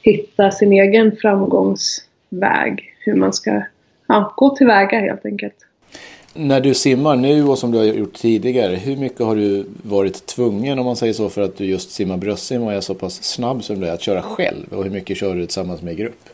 hitta 0.03 0.51
sin 0.51 0.73
egen 0.73 1.17
framgångsväg. 1.17 2.95
Hur 3.01 3.15
man 3.15 3.33
ska 3.33 3.63
ja, 4.07 4.35
gå 4.37 4.57
tillväga 4.57 5.01
helt 5.01 5.27
enkelt. 5.27 5.67
När 6.35 6.61
du 6.61 6.75
simmar 6.75 7.17
nu 7.17 7.45
och 7.45 7.59
som 7.59 7.71
du 7.71 7.79
har 7.79 7.85
gjort 7.85 8.15
tidigare, 8.15 8.75
hur 8.75 8.97
mycket 8.97 9.21
har 9.21 9.37
du 9.37 9.67
varit 9.83 10.27
tvungen 10.27 10.79
om 10.79 10.85
man 10.85 10.97
säger 10.97 11.13
så 11.13 11.29
för 11.29 11.43
att 11.43 11.57
du 11.57 11.65
just 11.65 11.91
simmar 11.91 12.17
bröstsim 12.17 12.63
och 12.63 12.73
är 12.73 12.81
så 12.81 12.95
pass 12.95 13.23
snabb 13.25 13.65
som 13.65 13.81
du 13.81 13.87
är 13.87 13.93
att 13.93 14.01
köra 14.01 14.23
själv? 14.23 14.67
Och 14.71 14.85
hur 14.85 14.91
mycket 14.91 15.17
kör 15.17 15.35
du 15.35 15.47
tillsammans 15.47 15.83
med 15.83 15.97
grupp? 15.97 16.29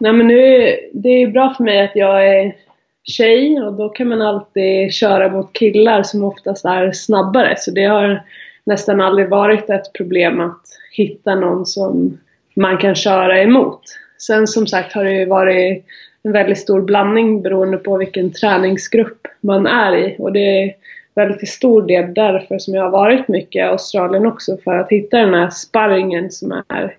Nej 0.00 0.12
men 0.12 0.26
nu, 0.26 0.76
det 0.92 1.08
är 1.08 1.26
bra 1.26 1.54
för 1.56 1.64
mig 1.64 1.80
att 1.80 1.96
jag 1.96 2.28
är 2.28 2.56
tjej 3.04 3.60
och 3.60 3.72
då 3.72 3.88
kan 3.88 4.08
man 4.08 4.22
alltid 4.22 4.92
köra 4.92 5.28
mot 5.28 5.52
killar 5.52 6.02
som 6.02 6.24
oftast 6.24 6.64
är 6.64 6.92
snabbare. 6.92 7.54
Så 7.58 7.70
det 7.70 7.84
har 7.84 8.22
nästan 8.64 9.00
aldrig 9.00 9.28
varit 9.28 9.70
ett 9.70 9.92
problem 9.92 10.40
att 10.40 10.62
hitta 10.92 11.34
någon 11.34 11.66
som 11.66 12.18
man 12.56 12.78
kan 12.78 12.94
köra 12.94 13.42
emot. 13.42 13.82
Sen 14.18 14.46
som 14.46 14.66
sagt 14.66 14.92
har 14.92 15.04
det 15.04 15.12
ju 15.12 15.26
varit 15.26 15.84
en 16.24 16.32
väldigt 16.32 16.58
stor 16.58 16.80
blandning 16.80 17.42
beroende 17.42 17.76
på 17.76 17.96
vilken 17.96 18.32
träningsgrupp 18.32 19.26
man 19.40 19.66
är 19.66 19.96
i. 19.96 20.16
Och 20.18 20.32
det 20.32 20.62
är 20.62 20.74
väldigt 21.14 21.38
till 21.38 21.50
stor 21.50 21.82
del 21.82 22.14
därför 22.14 22.58
som 22.58 22.74
jag 22.74 22.82
har 22.82 22.90
varit 22.90 23.28
mycket 23.28 23.60
i 23.60 23.62
Australien 23.62 24.26
också. 24.26 24.56
För 24.64 24.74
att 24.74 24.90
hitta 24.90 25.18
den 25.18 25.34
här 25.34 25.50
sparringen 25.50 26.30
som 26.30 26.62
är 26.68 26.96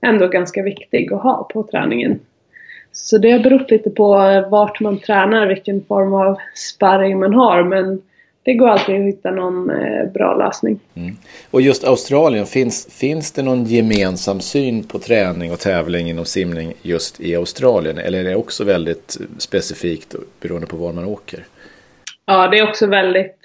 ändå 0.00 0.28
ganska 0.28 0.62
viktig 0.62 1.12
att 1.12 1.22
ha 1.22 1.48
på 1.52 1.62
träningen. 1.62 2.20
Så 2.92 3.18
det 3.18 3.30
har 3.30 3.38
berott 3.38 3.70
lite 3.70 3.90
på 3.90 4.08
vart 4.50 4.80
man 4.80 4.98
tränar, 4.98 5.46
vilken 5.46 5.84
form 5.84 6.14
av 6.14 6.38
sparring 6.54 7.18
man 7.18 7.34
har. 7.34 7.62
Men 7.62 8.02
det 8.42 8.54
går 8.54 8.68
alltid 8.68 8.94
att 8.94 9.06
hitta 9.06 9.30
någon 9.30 9.70
eh, 9.70 10.12
bra 10.14 10.36
lösning. 10.36 10.80
Mm. 10.94 11.16
Och 11.50 11.60
just 11.60 11.84
Australien, 11.84 12.46
finns, 12.46 12.98
finns 13.00 13.32
det 13.32 13.42
någon 13.42 13.64
gemensam 13.64 14.40
syn 14.40 14.84
på 14.84 14.98
träning 14.98 15.52
och 15.52 15.58
tävling 15.58 16.10
inom 16.10 16.24
simning 16.24 16.72
just 16.82 17.20
i 17.20 17.36
Australien? 17.36 17.98
Eller 17.98 18.18
är 18.18 18.24
det 18.24 18.36
också 18.36 18.64
väldigt 18.64 19.16
specifikt 19.38 20.14
beroende 20.40 20.66
på 20.66 20.76
var 20.76 20.92
man 20.92 21.04
åker? 21.04 21.44
Ja, 22.26 22.48
det 22.48 22.58
är 22.58 22.68
också 22.68 22.86
väldigt 22.86 23.38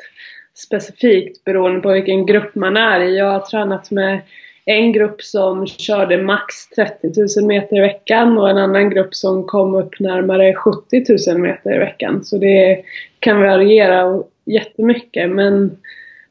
specifikt 0.55 1.43
beroende 1.43 1.81
på 1.81 1.91
vilken 1.91 2.25
grupp 2.25 2.55
man 2.55 2.77
är 2.77 2.99
i. 2.99 3.17
Jag 3.17 3.31
har 3.31 3.39
tränat 3.39 3.91
med 3.91 4.21
en 4.65 4.91
grupp 4.91 5.21
som 5.21 5.67
körde 5.67 6.17
max 6.17 6.69
30 6.69 7.39
000 7.39 7.47
meter 7.47 7.77
i 7.77 7.79
veckan 7.79 8.37
och 8.37 8.49
en 8.49 8.57
annan 8.57 8.89
grupp 8.89 9.15
som 9.15 9.43
kom 9.43 9.75
upp 9.75 9.99
närmare 9.99 10.53
70 10.53 11.29
000 11.29 11.37
meter 11.37 11.75
i 11.75 11.77
veckan. 11.77 12.25
Så 12.25 12.37
det 12.37 12.83
kan 13.19 13.41
variera 13.41 14.23
jättemycket 14.45 15.29
men 15.29 15.77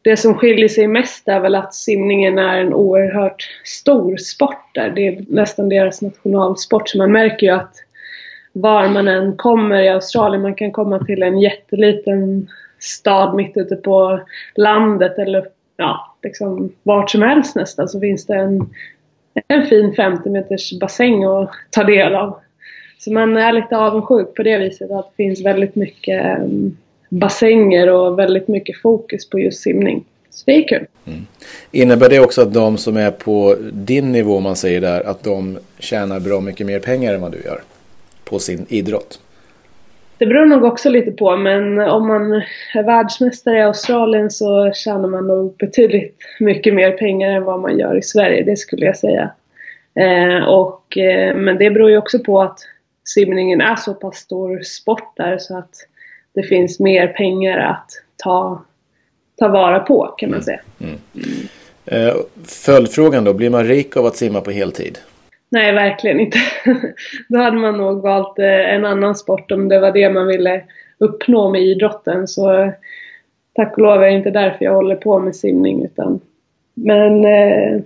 det 0.03 0.17
som 0.17 0.35
skiljer 0.35 0.69
sig 0.69 0.87
mest 0.87 1.29
är 1.29 1.41
väl 1.41 1.55
att 1.55 1.75
simningen 1.75 2.39
är 2.39 2.61
en 2.61 2.75
oerhört 2.75 3.49
stor 3.65 4.17
sport 4.17 4.75
där. 4.75 4.91
Det 4.91 5.07
är 5.07 5.25
nästan 5.29 5.69
deras 5.69 6.03
nationalsport 6.03 6.89
så 6.89 6.99
man 6.99 7.13
märker 7.13 7.47
ju 7.47 7.53
att 7.53 7.75
var 8.53 8.89
man 8.89 9.09
än 9.09 9.37
kommer 9.37 9.83
i 9.83 9.89
Australien, 9.89 10.43
man 10.43 10.55
kan 10.55 10.73
komma 10.73 11.05
till 11.05 11.23
en 11.23 11.39
jätteliten 11.39 12.49
stad 12.79 13.35
mitt 13.35 13.57
ute 13.57 13.77
på 13.77 14.21
landet 14.55 15.19
eller 15.19 15.47
ja, 15.77 16.17
liksom 16.23 16.73
vart 16.83 17.11
som 17.11 17.23
helst 17.23 17.57
nästan 17.57 17.89
så 17.89 18.01
finns 18.01 18.27
det 18.27 18.35
en, 18.35 18.71
en 19.49 19.67
fin 19.67 19.95
50 19.95 20.31
meters 20.31 20.73
bassäng 20.81 21.25
att 21.25 21.51
ta 21.71 21.85
del 21.85 22.15
av. 22.15 22.41
Så 22.99 23.13
man 23.13 23.37
är 23.37 23.53
lite 23.53 23.77
avundsjuk 23.77 24.35
på 24.35 24.43
det 24.43 24.59
viset 24.59 24.91
att 24.91 25.11
det 25.11 25.17
finns 25.25 25.45
väldigt 25.45 25.75
mycket 25.75 26.39
um, 26.39 26.77
bassänger 27.13 27.91
och 27.91 28.19
väldigt 28.19 28.49
mycket 28.49 28.81
fokus 28.81 29.31
på 29.31 29.39
just 29.39 29.63
simning. 29.63 30.05
Så 30.31 30.43
det 30.47 30.53
är 30.53 30.69
kul. 30.69 30.87
Mm. 31.07 31.27
Innebär 31.71 32.09
det 32.09 32.21
också 32.21 32.43
att 32.43 32.55
de 32.55 32.79
som 32.79 32.97
är 32.97 33.11
på 33.11 33.57
din 33.73 34.13
nivå, 34.13 34.41
man 34.41 34.57
säger 34.57 34.81
där, 34.81 35.01
att 35.01 35.25
de 35.25 35.59
tjänar 35.79 36.21
bra 36.21 36.41
mycket 36.41 36.67
mer 36.67 36.79
pengar 36.79 37.15
än 37.15 37.21
vad 37.21 37.33
du 37.33 37.43
gör 37.45 37.61
på 38.25 38.39
sin 38.39 38.67
idrott? 38.69 39.21
Det 40.19 40.27
beror 40.27 40.47
nog 40.47 40.65
också 40.65 40.91
lite 40.91 41.11
på, 41.11 41.37
men 41.37 41.79
om 41.79 42.07
man 42.07 42.33
är 42.75 42.83
världsmästare 42.83 43.59
i 43.59 43.63
Australien 43.63 44.31
så 44.31 44.73
tjänar 44.73 45.09
man 45.09 45.27
nog 45.27 45.57
betydligt 45.57 46.19
mycket 46.41 46.75
mer 46.75 46.91
pengar 46.91 47.31
än 47.31 47.45
vad 47.45 47.61
man 47.61 47.79
gör 47.79 47.99
i 47.99 48.03
Sverige, 48.03 48.43
det 48.45 48.57
skulle 48.57 48.87
jag 48.87 48.97
säga. 48.97 49.31
Eh, 49.95 50.45
och, 50.45 50.99
eh, 50.99 51.37
men 51.37 51.59
det 51.59 51.71
beror 51.71 51.91
ju 51.91 51.97
också 51.97 52.19
på 52.19 52.43
att 52.43 52.59
simningen 53.05 53.61
är 53.61 53.77
så 53.77 53.95
pass 53.95 54.17
stor 54.17 54.61
sport 54.61 55.17
där 55.17 55.39
så 55.39 55.59
att 55.59 55.75
det 56.35 56.43
finns 56.43 56.81
mer 56.81 57.07
pengar 57.09 57.59
att 57.59 57.91
ta, 58.17 58.65
ta 59.39 59.49
vara 59.49 59.81
på 59.81 60.15
kan 60.19 60.31
man 60.31 60.43
säga. 60.43 60.61
Mm. 60.81 60.95
Mm. 61.15 61.49
Eh, 61.87 62.15
följdfrågan 62.45 63.25
då, 63.25 63.35
blir 63.35 63.51
man 63.51 63.65
rik 63.65 63.97
av 63.97 64.07
att 64.07 64.17
simma 64.17 64.41
på 64.41 64.51
heltid? 64.51 64.99
Nej, 65.49 65.73
verkligen 65.73 66.21
inte. 66.21 66.39
Då 67.29 67.39
hade 67.39 67.57
man 67.57 67.77
nog 67.77 68.03
valt 68.03 68.39
eh, 68.39 68.75
en 68.75 68.85
annan 68.85 69.15
sport 69.15 69.53
om 69.53 69.69
det 69.69 69.81
var 69.81 69.93
det 69.93 70.11
man 70.11 70.27
ville 70.27 70.65
uppnå 70.99 71.51
med 71.51 71.63
idrotten. 71.63 72.29
Så 72.29 72.73
tack 73.55 73.73
och 73.73 73.83
lov 73.83 74.03
är 74.03 74.07
det 74.07 74.17
inte 74.17 74.31
därför 74.31 74.65
jag 74.65 74.75
håller 74.75 74.97
på 74.97 75.19
med 75.19 75.37
simning. 75.37 75.85
Utan, 75.85 76.21
men 76.75 77.25
eh, 77.25 77.81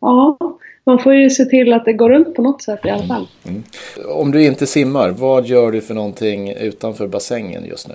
ja, 0.00 0.38
man 0.84 0.98
får 0.98 1.14
ju 1.14 1.30
se 1.30 1.44
till 1.44 1.72
att 1.72 1.84
det 1.84 1.92
går 1.92 2.10
runt 2.10 2.34
på 2.34 2.42
något 2.42 2.62
sätt 2.62 2.80
i 2.84 2.90
alla 2.90 3.06
fall. 3.06 3.28
Mm. 3.48 3.62
Om 4.08 4.30
du 4.30 4.44
inte 4.44 4.66
simmar, 4.66 5.10
vad 5.10 5.46
gör 5.46 5.72
du 5.72 5.80
för 5.80 5.94
någonting 5.94 6.52
utanför 6.52 7.06
bassängen 7.06 7.64
just 7.64 7.88
nu? 7.88 7.94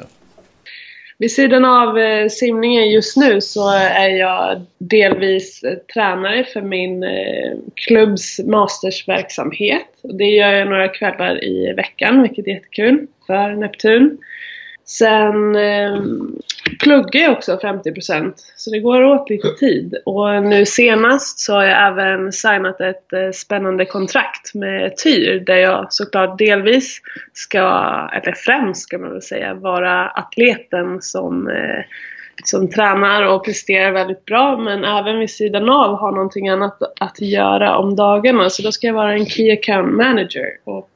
Vid 1.19 1.31
sidan 1.31 1.65
av 1.65 1.99
eh, 1.99 2.27
simningen 2.27 2.89
just 2.89 3.17
nu 3.17 3.41
så 3.41 3.69
är 3.73 4.09
jag 4.09 4.61
delvis 4.77 5.63
eh, 5.63 5.73
tränare 5.93 6.43
för 6.43 6.61
min 6.61 7.03
eh, 7.03 7.57
klubbs 7.75 8.39
mastersverksamhet. 8.45 9.87
Det 10.03 10.25
gör 10.25 10.53
jag 10.53 10.67
några 10.67 10.87
kvällar 10.87 11.43
i 11.43 11.73
veckan, 11.73 12.21
vilket 12.21 12.47
är 12.47 12.51
jättekul 12.51 13.07
för 13.27 13.55
Neptun. 13.55 14.17
Sen 14.89 15.55
eh, 15.55 16.01
pluggar 16.79 17.21
jag 17.21 17.31
också 17.31 17.59
50% 17.63 18.33
så 18.55 18.71
det 18.71 18.79
går 18.79 19.03
åt 19.03 19.29
lite 19.29 19.47
tid. 19.47 19.95
Och 20.05 20.43
nu 20.43 20.65
senast 20.65 21.39
så 21.39 21.53
har 21.53 21.63
jag 21.63 21.87
även 21.87 22.31
signat 22.31 22.81
ett 22.81 23.13
eh, 23.13 23.31
spännande 23.33 23.85
kontrakt 23.85 24.53
med 24.53 24.97
TYR 24.97 25.39
där 25.39 25.55
jag 25.55 25.93
såklart 25.93 26.37
delvis 26.37 27.01
ska, 27.33 27.59
eller 28.13 28.33
främst 28.33 28.81
ska 28.81 28.97
man 28.97 29.11
väl 29.11 29.21
säga, 29.21 29.53
vara 29.53 30.09
atleten 30.09 31.01
som 31.01 31.47
eh, 31.47 31.83
som 32.43 32.69
tränar 32.69 33.23
och 33.23 33.45
presterar 33.45 33.91
väldigt 33.91 34.25
bra 34.25 34.57
men 34.57 34.83
även 34.83 35.19
vid 35.19 35.29
sidan 35.29 35.69
av 35.69 35.97
har 35.97 36.11
någonting 36.11 36.49
annat 36.49 36.77
att 36.99 37.21
göra 37.21 37.77
om 37.77 37.95
dagarna. 37.95 38.49
Så 38.49 38.61
då 38.61 38.71
ska 38.71 38.87
jag 38.87 38.93
vara 38.93 39.13
en 39.13 39.25
Key 39.25 39.51
Account 39.51 39.93
Manager 39.93 40.47
och 40.63 40.91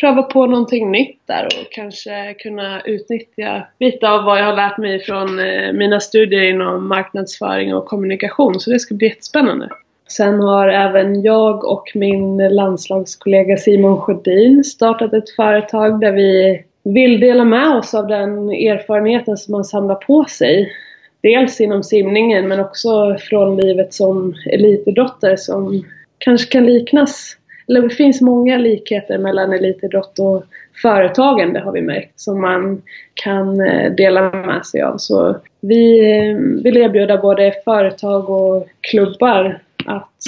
pröva 0.00 0.22
på 0.22 0.46
någonting 0.46 0.90
nytt 0.90 1.20
där 1.26 1.44
och 1.44 1.72
kanske 1.72 2.34
kunna 2.34 2.80
utnyttja 2.80 3.66
lite 3.80 4.08
av 4.08 4.24
vad 4.24 4.38
jag 4.38 4.44
har 4.44 4.56
lärt 4.56 4.78
mig 4.78 5.00
från 5.00 5.38
eh, 5.38 5.72
mina 5.72 6.00
studier 6.00 6.42
inom 6.42 6.88
marknadsföring 6.88 7.74
och 7.74 7.86
kommunikation. 7.86 8.60
Så 8.60 8.70
det 8.70 8.78
ska 8.78 8.94
bli 8.94 9.08
jättespännande. 9.08 9.68
Sen 10.08 10.40
har 10.40 10.68
även 10.68 11.22
jag 11.22 11.64
och 11.64 11.92
min 11.94 12.36
landslagskollega 12.36 13.56
Simon 13.56 14.00
Sjödin 14.00 14.64
startat 14.64 15.12
ett 15.12 15.30
företag 15.30 16.00
där 16.00 16.12
vi 16.12 16.62
vill 16.82 17.20
dela 17.20 17.44
med 17.44 17.76
oss 17.76 17.94
av 17.94 18.06
den 18.06 18.50
erfarenheten 18.50 19.36
som 19.36 19.52
man 19.52 19.64
samlar 19.64 19.94
på 19.94 20.24
sig. 20.24 20.72
Dels 21.20 21.60
inom 21.60 21.82
simningen 21.82 22.48
men 22.48 22.60
också 22.60 23.16
från 23.20 23.56
livet 23.56 23.94
som 23.94 24.34
elitidrottare 24.46 25.36
som 25.36 25.84
kanske 26.18 26.52
kan 26.52 26.66
liknas 26.66 27.36
eller 27.68 27.82
det 27.82 27.94
finns 27.94 28.20
många 28.20 28.58
likheter 28.58 29.18
mellan 29.18 29.52
elitidrott 29.52 30.18
och 30.18 30.44
företagande 30.82 31.60
har 31.60 31.72
vi 31.72 31.82
märkt 31.82 32.20
som 32.20 32.40
man 32.40 32.82
kan 33.14 33.60
eh, 33.60 33.92
dela 33.92 34.30
med 34.30 34.66
sig 34.66 34.82
av. 34.82 34.98
Så 34.98 35.36
vi 35.60 36.10
eh, 36.10 36.36
vill 36.64 36.76
erbjuda 36.76 37.18
både 37.18 37.52
företag 37.64 38.30
och 38.30 38.68
klubbar 38.80 39.62
att 39.86 40.20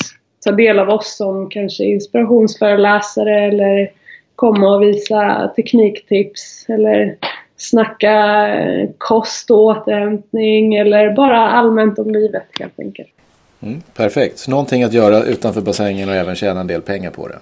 ta 0.45 0.53
del 0.53 0.79
av 0.79 0.89
oss 0.89 1.17
som 1.17 1.51
kanske 1.51 1.85
inspirationsföreläsare 1.85 3.45
eller 3.45 3.91
komma 4.37 4.75
och 4.75 4.83
visa 4.83 5.53
tekniktips 5.57 6.67
eller 6.69 7.17
snacka 7.57 8.49
eh, 8.49 8.89
kost 8.99 9.51
och 9.51 9.59
återhämtning 9.59 10.75
eller 10.75 11.13
bara 11.13 11.39
allmänt 11.39 11.99
om 11.99 12.11
livet 12.11 12.47
helt 12.61 12.81
enkelt. 12.81 13.09
Mm, 13.63 13.83
perfekt, 13.95 14.39
så 14.39 14.51
någonting 14.51 14.83
att 14.83 14.93
göra 14.93 15.25
utanför 15.25 15.61
bassängen 15.61 16.09
och 16.09 16.15
även 16.15 16.35
tjäna 16.35 16.61
en 16.61 16.67
del 16.67 16.83
pengar 16.83 17.11
på 17.11 17.29
det. 17.29 17.39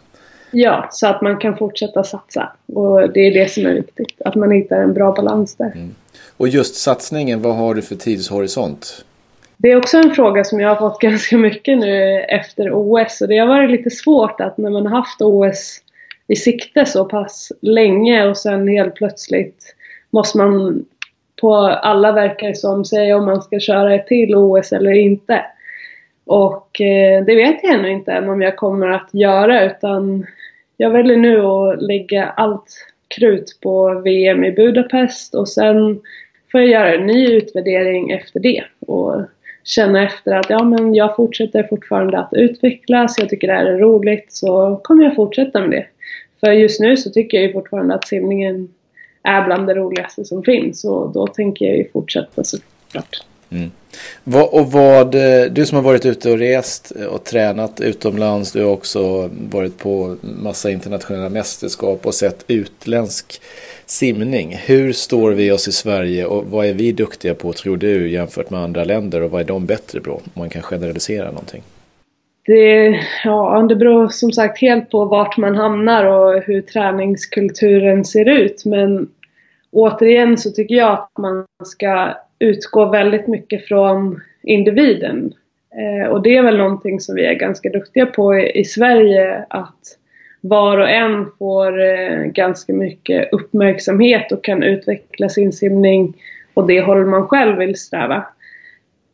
Ja, 0.50 0.88
så 0.90 1.06
att 1.06 1.23
man 1.23 1.38
kan 1.38 1.56
fortsätta 1.56 2.04
satsa. 2.04 2.52
Och 2.66 3.12
det 3.12 3.21
är 3.21 3.35
det 3.35 3.50
som 3.50 3.66
är 3.66 3.73
viktigt, 3.75 4.23
att 4.25 4.35
man 4.35 4.50
hittar 4.50 4.76
en 4.76 4.92
bra 4.92 5.12
balans 5.12 5.56
där. 5.56 5.73
Mm. 5.75 5.94
Och 6.37 6.49
just 6.49 6.75
satsningen, 6.75 7.42
vad 7.42 7.56
har 7.56 7.75
du 7.75 7.83
för 7.83 7.94
tidshorisont? 7.94 9.04
Det 9.56 9.71
är 9.71 9.76
också 9.76 9.97
en 9.97 10.11
fråga 10.11 10.44
som 10.44 10.61
jag 10.61 10.68
har 10.75 10.90
fått 10.90 11.00
ganska 11.00 11.38
mycket 11.38 11.78
nu 11.78 12.21
efter 12.21 12.71
OS 12.73 13.21
och 13.21 13.28
det 13.28 13.38
har 13.38 13.47
varit 13.47 13.71
lite 13.71 13.90
svårt 13.90 14.40
att 14.40 14.59
när 14.59 14.71
man 14.71 14.87
har 14.87 14.97
haft 14.97 15.23
OS 15.23 15.80
i 16.26 16.37
sikte 16.37 16.87
så 16.87 17.04
pass 17.04 17.52
länge 17.61 18.26
och 18.26 18.37
sen 18.37 18.68
helt 18.68 18.94
plötsligt 18.94 19.75
måste 20.11 20.38
man 20.38 20.85
på 21.40 21.56
alla 21.56 22.12
verkar 22.12 22.52
som 22.52 22.85
säga 22.85 23.16
om 23.16 23.25
man 23.25 23.42
ska 23.42 23.61
köra 23.61 23.94
ett 23.94 24.06
till 24.06 24.35
OS 24.35 24.73
eller 24.73 24.92
inte. 24.92 25.44
Och 26.25 26.81
eh, 26.81 27.25
det 27.25 27.35
vet 27.35 27.61
jag 27.62 27.75
ännu 27.75 27.90
inte 27.90 28.12
än 28.12 28.28
om 28.28 28.43
jag 28.43 28.57
kommer 28.57 28.88
att 28.88 29.09
göra 29.12 29.64
utan 29.64 30.26
jag 30.76 30.90
väljer 30.90 31.16
nu 31.16 31.40
att 31.40 31.83
lägga 31.83 32.26
allt 32.26 32.87
krut 33.09 33.59
på 33.62 34.00
VM 34.04 34.45
i 34.45 34.52
Budapest 34.52 35.35
och 35.35 35.49
sen 35.49 36.00
får 36.52 36.61
jag 36.61 36.71
göra 36.71 36.95
en 36.95 37.07
ny 37.07 37.26
utvärdering 37.26 38.11
efter 38.11 38.40
det 38.40 38.64
och 38.87 39.23
känna 39.64 40.04
efter 40.04 40.33
att 40.33 40.50
ja 40.50 40.64
men 40.64 40.95
jag 40.95 41.16
fortsätter 41.16 41.62
fortfarande 41.62 42.19
att 42.19 42.33
utvecklas, 42.33 43.19
jag 43.19 43.28
tycker 43.28 43.47
det 43.47 43.54
här 43.54 43.66
är 43.66 43.78
roligt 43.78 44.33
så 44.33 44.81
kommer 44.85 45.04
jag 45.04 45.14
fortsätta 45.14 45.61
med 45.61 45.71
det. 45.71 45.87
För 46.40 46.52
just 46.52 46.81
nu 46.81 46.97
så 46.97 47.11
tycker 47.11 47.38
jag 47.38 47.47
ju 47.47 47.52
fortfarande 47.52 47.95
att 47.95 48.09
simningen 48.09 48.69
är 49.23 49.45
bland 49.45 49.66
det 49.66 49.75
roligaste 49.75 50.25
som 50.25 50.43
finns 50.43 50.85
och 50.85 51.12
då 51.12 51.26
tänker 51.26 51.66
jag 51.66 51.76
ju 51.76 51.88
fortsätta 51.88 52.45
såklart. 52.45 53.25
Mm. 53.54 53.70
Och 54.50 54.73
vad, 54.73 55.14
eh, 55.14 55.50
du 55.50 55.66
som 55.66 55.76
har 55.76 55.82
varit 55.82 56.06
ute 56.06 56.30
och 56.30 56.38
rest 56.38 56.92
eh, 57.00 57.06
och 57.06 57.25
tränat 57.25 57.80
utomlands, 57.80 58.52
du 58.52 58.64
har 58.64 58.70
också 58.70 59.30
varit 59.50 59.78
på 59.78 60.16
massa 60.20 60.70
internationella 60.70 61.28
mästerskap 61.28 62.06
och 62.06 62.14
sett 62.14 62.44
utländsk 62.49 63.40
simning. 63.87 64.56
Hur 64.66 64.92
står 64.92 65.32
vi 65.32 65.52
oss 65.52 65.68
i 65.68 65.73
Sverige 65.73 66.26
och 66.26 66.44
vad 66.44 66.66
är 66.66 66.75
vi 66.75 66.92
duktiga 66.92 67.34
på 67.34 67.52
tror 67.52 67.76
du 67.76 68.11
jämfört 68.11 68.50
med 68.50 68.61
andra 68.61 68.84
länder 68.84 69.23
och 69.23 69.30
vad 69.30 69.40
är 69.40 69.44
de 69.44 69.66
bättre 69.66 70.00
på? 70.00 70.12
Om 70.12 70.23
man 70.34 70.50
kan 70.50 70.62
generalisera 70.62 71.26
någonting. 71.26 71.62
Det, 72.46 73.00
ja, 73.25 73.66
det 73.68 73.76
beror 73.76 74.08
som 74.08 74.32
sagt 74.32 74.61
helt 74.61 74.90
på 74.90 75.04
vart 75.04 75.37
man 75.37 75.54
hamnar 75.54 76.04
och 76.04 76.42
hur 76.42 76.62
träningskulturen 76.62 78.04
ser 78.04 78.28
ut 78.28 78.64
men 78.64 79.08
återigen 79.73 80.38
så 80.38 80.50
tycker 80.50 80.75
jag 80.75 80.92
att 80.92 81.11
man 81.18 81.46
ska 81.64 82.14
utgå 82.38 82.85
väldigt 82.85 83.26
mycket 83.26 83.67
från 83.69 84.21
individen. 84.43 85.33
Eh, 85.76 86.09
och 86.09 86.23
det 86.23 86.37
är 86.37 86.43
väl 86.43 86.57
någonting 86.57 87.00
som 87.00 87.14
vi 87.14 87.26
är 87.26 87.35
ganska 87.35 87.71
duktiga 87.71 88.07
på 88.07 88.35
i, 88.38 88.64
Sverige 88.64 89.45
att 89.50 89.99
var 90.41 90.79
och 90.79 90.91
en 90.91 91.26
får 91.38 91.85
eh, 91.85 92.25
ganska 92.25 92.73
mycket 92.73 93.33
uppmärksamhet 93.33 94.33
och 94.33 94.45
kan 94.45 94.62
utveckla 94.62 95.29
sin 95.29 95.53
simning 95.53 96.14
och 96.55 96.67
det 96.67 96.81
håll 96.81 97.07
man 97.07 97.29
själv 97.29 97.59
vill 97.59 97.76
sträva. 97.79 98.25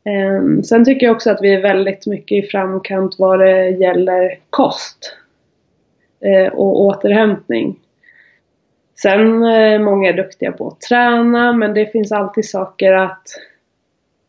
Ehm, 0.04 0.62
sen 0.62 0.84
tycker 0.84 1.06
jag 1.06 1.16
också 1.16 1.30
att 1.30 1.42
vi 1.42 1.54
är 1.54 1.62
väldigt 1.62 2.06
mycket 2.06 2.44
i 2.44 2.48
framkant 2.48 3.16
vad 3.18 3.38
det 3.38 3.68
gäller 3.68 4.38
kost 4.50 5.16
eh, 6.20 6.52
och 6.52 6.80
återhämtning. 6.80 7.76
Sen 9.02 9.42
eh, 9.42 9.80
många 9.80 10.08
är 10.08 10.12
duktiga 10.12 10.52
på 10.52 10.68
att 10.68 10.80
träna 10.80 11.52
men 11.52 11.74
det 11.74 11.92
finns 11.92 12.12
alltid 12.12 12.48
saker 12.48 12.92
att, 12.92 13.22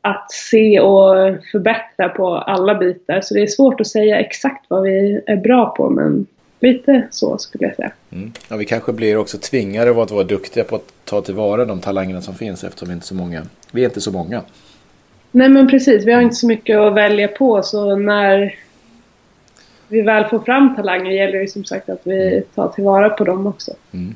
att 0.01 0.32
se 0.32 0.80
och 0.80 1.16
förbättra 1.51 2.10
på 2.10 2.36
alla 2.36 2.75
bitar. 2.75 3.22
Så 3.22 3.34
det 3.34 3.42
är 3.42 3.48
svårt 3.48 3.82
att 3.82 3.88
säga 3.88 4.20
exakt 4.20 4.66
vad 4.68 4.84
vi 4.84 5.22
är 5.25 5.36
bra 5.36 5.74
på 5.78 5.90
men 5.90 6.28
lite 6.60 7.08
så 7.12 7.38
skulle 7.38 7.66
jag 7.66 7.75
säga. 7.75 7.92
Mm. 8.12 8.32
Ja, 8.50 8.56
vi 8.56 8.66
kanske 8.66 8.94
blir 8.94 9.18
också 9.18 9.38
tvingade 9.38 10.01
att 10.01 10.12
vara 10.12 10.24
duktiga 10.24 10.63
på 10.63 10.75
att 10.75 10.94
ta 11.06 11.22
tillvara 11.22 11.66
de 11.66 11.80
talangerna 11.80 12.22
som 12.22 12.36
finns 12.36 12.63
eftersom 12.63 12.88
vi 12.88 12.94
inte 12.94 13.04
är 13.04 13.08
så 13.08 13.16
många. 13.16 13.42
Vi 13.72 13.82
är 13.82 13.86
inte 13.86 14.01
så 14.01 14.12
många. 14.12 14.42
Nej 15.32 15.50
men 15.50 15.68
precis, 15.68 16.06
vi 16.06 16.12
har 16.12 16.22
inte 16.22 16.36
så 16.36 16.48
mycket 16.48 16.78
att 16.78 16.94
välja 16.94 17.28
på 17.28 17.63
så 17.63 17.96
när 17.96 18.56
vi 19.88 20.01
väl 20.01 20.25
får 20.25 20.40
fram 20.40 20.75
talanger 20.75 21.12
gäller 21.12 21.40
det 21.40 21.48
som 21.48 21.63
sagt 21.63 21.90
att 21.90 22.01
vi 22.04 22.44
tar 22.56 22.68
tillvara 22.68 23.10
på 23.10 23.24
dem 23.24 23.48
också. 23.48 23.72
Mm. 23.92 24.16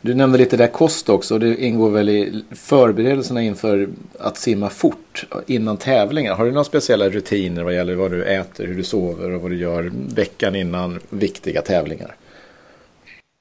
Du 0.00 0.14
nämnde 0.14 0.38
lite 0.38 0.56
där 0.56 0.66
kost 0.66 1.08
också. 1.08 1.34
och 1.34 1.40
Det 1.40 1.56
ingår 1.56 1.90
väl 1.90 2.08
i 2.08 2.44
förberedelserna 2.50 3.42
inför 3.42 3.88
att 4.18 4.36
simma 4.36 4.68
fort 4.68 5.26
innan 5.46 5.76
tävlingar. 5.76 6.34
Har 6.34 6.44
du 6.44 6.50
några 6.50 6.64
speciella 6.64 7.08
rutiner 7.08 7.64
vad 7.64 7.74
gäller 7.74 7.94
vad 7.94 8.10
du 8.10 8.24
äter, 8.24 8.66
hur 8.66 8.74
du 8.74 8.82
sover 8.82 9.34
och 9.34 9.42
vad 9.42 9.50
du 9.50 9.56
gör 9.56 9.90
veckan 10.14 10.54
innan 10.54 11.00
viktiga 11.10 11.62
tävlingar? 11.62 12.14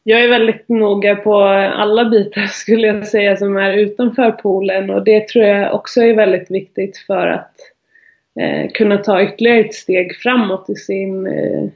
Jag 0.04 0.24
är 0.24 0.30
väldigt 0.30 0.70
noga 0.70 1.16
på 1.16 1.42
alla 1.44 2.10
bitar 2.10 2.46
skulle 2.48 2.88
jag 2.88 3.08
säga 3.08 3.38
som 3.38 3.58
är 3.58 3.74
utanför 3.74 4.32
poolen 4.32 4.90
och 4.90 5.04
det 5.04 5.28
tror 5.28 5.46
jag 5.46 5.76
också 5.76 6.02
är 6.02 6.16
väldigt 6.16 6.52
viktigt 6.52 6.98
för 6.98 7.28
att 7.28 7.54
eh, 8.40 8.72
kunna 8.72 8.98
ta 8.98 9.24
ytterligare 9.24 9.60
ett 9.60 9.74
steg 9.74 10.16
framåt 10.16 10.70
i 10.70 10.76
sin 10.76 11.28
eh, 11.28 11.70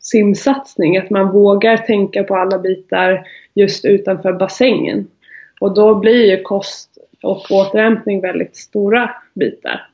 simsatsning. 0.00 0.96
Att 0.96 1.10
man 1.10 1.32
vågar 1.32 1.76
tänka 1.76 2.24
på 2.24 2.36
alla 2.36 2.58
bitar 2.58 3.26
just 3.54 3.84
utanför 3.84 4.32
bassängen. 4.32 5.06
Och 5.60 5.74
då 5.74 5.94
blir 5.94 6.26
ju 6.26 6.42
kost 6.42 6.90
och 7.22 7.50
återhämtning 7.50 8.20
väldigt 8.20 8.56
stora 8.56 9.10
bitar. 9.34 9.88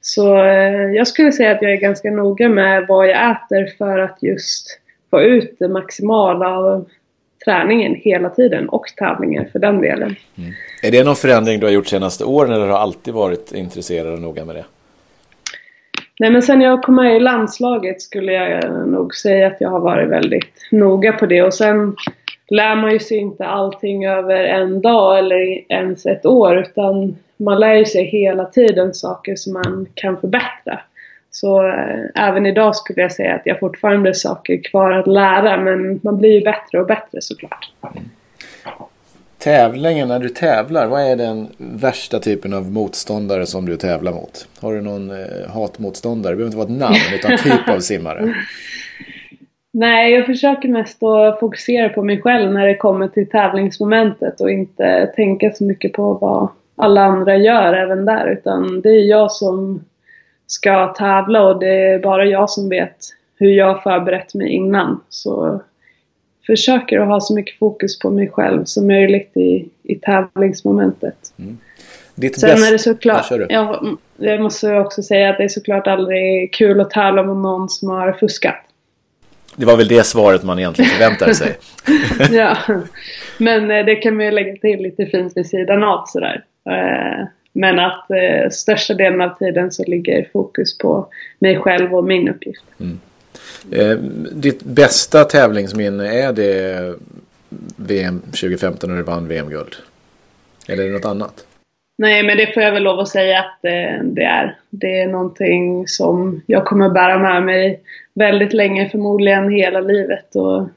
Så 0.00 0.44
eh, 0.44 0.92
jag 0.92 1.08
skulle 1.08 1.32
säga 1.32 1.50
att 1.50 1.62
jag 1.62 1.72
är 1.72 1.76
ganska 1.76 2.10
noga 2.10 2.48
med 2.48 2.86
vad 2.88 3.08
jag 3.08 3.30
äter 3.30 3.76
för 3.78 3.98
att 3.98 4.22
just 4.22 4.80
få 5.10 5.22
ut 5.22 5.56
det 5.58 5.68
maximala 5.68 6.58
av 6.58 6.88
träningen 7.44 7.94
hela 7.94 8.30
tiden 8.30 8.68
och 8.68 8.84
tävlingen 8.96 9.48
för 9.52 9.58
den 9.58 9.80
delen. 9.80 10.16
Mm. 10.38 10.52
Är 10.82 10.90
det 10.90 11.04
någon 11.04 11.16
förändring 11.16 11.60
du 11.60 11.66
har 11.66 11.72
gjort 11.72 11.86
senaste 11.86 12.24
åren 12.24 12.52
eller 12.52 12.60
har 12.60 12.68
du 12.68 12.74
alltid 12.74 13.14
varit 13.14 13.52
intresserad 13.52 14.12
och 14.12 14.20
noga 14.20 14.44
med 14.44 14.56
det? 14.56 14.64
Nej 16.18 16.30
men 16.30 16.42
sen 16.42 16.60
jag 16.60 16.82
kom 16.82 16.94
med 16.94 17.16
i 17.16 17.20
landslaget 17.20 18.02
skulle 18.02 18.32
jag 18.32 18.88
nog 18.88 19.14
säga 19.14 19.46
att 19.46 19.60
jag 19.60 19.68
har 19.68 19.80
varit 19.80 20.08
väldigt 20.08 20.68
noga 20.70 21.12
på 21.12 21.26
det 21.26 21.42
och 21.42 21.54
sen 21.54 21.96
lär 22.48 22.76
man 22.76 22.92
ju 22.92 22.98
sig 22.98 23.16
inte 23.16 23.46
allting 23.46 24.06
över 24.06 24.44
en 24.44 24.80
dag 24.80 25.18
eller 25.18 25.72
ens 25.72 26.06
ett 26.06 26.26
år 26.26 26.58
utan 26.58 27.16
man 27.36 27.60
lär 27.60 27.84
sig 27.84 28.04
hela 28.04 28.44
tiden 28.44 28.94
saker 28.94 29.36
som 29.36 29.52
man 29.52 29.86
kan 29.94 30.20
förbättra. 30.20 30.80
Så 31.30 31.66
äh, 31.66 32.28
även 32.28 32.46
idag 32.46 32.76
skulle 32.76 33.02
jag 33.02 33.12
säga 33.12 33.34
att 33.34 33.42
jag 33.44 33.58
fortfarande 33.58 34.08
har 34.08 34.14
saker 34.14 34.62
kvar 34.62 34.90
att 34.90 35.06
lära 35.06 35.56
men 35.56 36.00
man 36.02 36.18
blir 36.18 36.32
ju 36.32 36.40
bättre 36.40 36.80
och 36.80 36.86
bättre 36.86 37.20
såklart. 37.20 37.72
Tävlingen, 39.38 40.08
när 40.08 40.18
du 40.18 40.28
tävlar, 40.28 40.86
vad 40.86 41.02
är 41.02 41.16
den 41.16 41.48
värsta 41.58 42.18
typen 42.18 42.54
av 42.54 42.72
motståndare 42.72 43.46
som 43.46 43.66
du 43.66 43.76
tävlar 43.76 44.12
mot? 44.12 44.48
Har 44.60 44.74
du 44.74 44.80
någon 44.80 45.10
eh, 45.10 45.50
hatmotståndare? 45.54 46.32
Det 46.32 46.36
behöver 46.36 46.46
inte 46.46 46.56
vara 46.56 46.68
ett 46.68 46.80
namn, 46.80 47.14
utan 47.14 47.38
typ 47.38 47.68
av 47.76 47.80
simmare. 47.80 48.34
Nej, 49.72 50.12
jag 50.12 50.26
försöker 50.26 50.68
mest 50.68 51.02
att 51.02 51.40
fokusera 51.40 51.88
på 51.88 52.02
mig 52.02 52.22
själv 52.22 52.52
när 52.52 52.66
det 52.66 52.76
kommer 52.76 53.08
till 53.08 53.28
tävlingsmomentet 53.28 54.40
och 54.40 54.50
inte 54.50 55.12
tänka 55.16 55.52
så 55.52 55.64
mycket 55.64 55.92
på 55.92 56.14
vad 56.14 56.48
alla 56.76 57.04
andra 57.04 57.36
gör 57.36 57.72
även 57.72 58.04
där. 58.04 58.32
Utan 58.32 58.80
det 58.80 58.88
är 58.88 59.04
jag 59.04 59.32
som 59.32 59.84
ska 60.46 60.86
tävla 60.86 61.42
och 61.42 61.60
det 61.60 61.92
är 61.92 61.98
bara 61.98 62.24
jag 62.24 62.50
som 62.50 62.68
vet 62.68 62.96
hur 63.36 63.50
jag 63.50 63.82
förberett 63.82 64.34
mig 64.34 64.48
innan. 64.48 65.00
Så 65.08 65.60
försöker 66.48 67.00
att 67.00 67.08
ha 67.08 67.20
så 67.20 67.34
mycket 67.34 67.58
fokus 67.58 67.98
på 67.98 68.10
mig 68.10 68.30
själv 68.30 68.64
som 68.64 68.86
möjligt 68.86 69.36
i, 69.36 69.68
i 69.82 69.94
tävlingsmomentet. 69.94 71.16
Mm. 71.38 71.58
Ditt 72.14 72.40
Sen 72.40 72.50
bäst... 72.50 72.68
är 72.68 72.72
det 72.72 72.78
såklart, 72.78 73.26
ja, 73.30 73.46
jag, 73.48 73.96
jag 74.16 74.40
måste 74.40 74.74
också 74.74 75.02
säga 75.02 75.30
att 75.30 75.38
det 75.38 75.44
är 75.44 75.48
såklart 75.48 75.86
aldrig 75.86 76.52
kul 76.54 76.80
att 76.80 76.90
tävla 76.90 77.22
mot 77.22 77.42
någon 77.42 77.68
som 77.68 77.88
har 77.88 78.12
fuskat. 78.12 78.56
Det 79.56 79.66
var 79.66 79.76
väl 79.76 79.88
det 79.88 80.06
svaret 80.06 80.44
man 80.44 80.58
egentligen 80.58 80.90
förväntade 80.90 81.34
sig. 81.34 81.56
ja, 82.30 82.56
men 83.38 83.70
eh, 83.70 83.84
det 83.84 83.96
kan 83.96 84.16
man 84.16 84.24
ju 84.24 84.30
lägga 84.30 84.56
till 84.56 84.82
lite 84.82 85.06
fint 85.06 85.32
vid 85.36 85.46
sidan 85.46 85.84
av 85.84 86.04
sådär. 86.06 86.44
Eh, 86.70 87.26
men 87.52 87.78
att 87.78 88.10
eh, 88.10 88.50
största 88.50 88.94
delen 88.94 89.20
av 89.20 89.38
tiden 89.38 89.72
så 89.72 89.84
ligger 89.84 90.28
fokus 90.32 90.78
på 90.78 91.08
mig 91.38 91.58
själv 91.58 91.94
och 91.94 92.04
min 92.04 92.28
uppgift. 92.28 92.64
Mm. 92.80 93.00
Eh, 93.72 93.96
ditt 94.32 94.62
bästa 94.62 95.24
tävlingsminne, 95.24 96.22
är 96.22 96.32
det 96.32 96.94
VM 97.76 98.20
2015 98.20 98.90
när 98.90 98.96
du 98.96 99.02
vann 99.02 99.28
VM-guld? 99.28 99.76
Eller 100.68 100.82
är 100.82 100.86
det 100.86 100.92
något 100.92 101.04
annat? 101.04 101.44
Nej, 101.98 102.22
men 102.22 102.36
det 102.36 102.54
får 102.54 102.62
jag 102.62 102.72
väl 102.72 102.82
lov 102.82 102.98
att 103.00 103.08
säga 103.08 103.38
att 103.38 103.58
det, 103.62 104.00
det, 104.04 104.22
är. 104.22 104.56
Det 104.70 105.00
är 105.00 105.08
någonting 105.08 105.88
som 105.88 106.42
jag 106.46 106.64
kommer 106.64 106.88
bära 106.88 107.18
med 107.18 107.42
mig 107.42 107.80
väldigt 108.14 108.52
länge, 108.52 108.88
förmodligen 108.88 109.50
hela 109.50 109.80
livet. 109.80 110.36
Och 110.36 110.68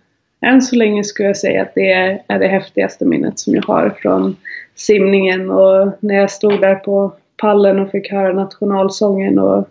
än 0.41 0.61
så 0.61 0.75
länge 0.75 1.03
skulle 1.03 1.29
jag 1.29 1.37
säga 1.37 1.61
att 1.61 1.75
det 1.75 1.91
är, 1.91 2.21
är 2.27 2.39
det 2.39 2.47
häftigaste 2.47 3.05
minnet 3.05 3.39
som 3.39 3.55
jag 3.55 3.63
har 3.63 3.89
från 3.89 4.35
simningen 4.75 5.49
och 5.49 5.91
när 5.99 6.15
jag 6.15 6.31
stod 6.31 6.61
där 6.61 6.75
på 6.75 7.13
pallen 7.37 7.79
och 7.79 7.91
fick 7.91 8.11
höra 8.11 8.33
nationalsången 8.33 9.39
och 9.39 9.67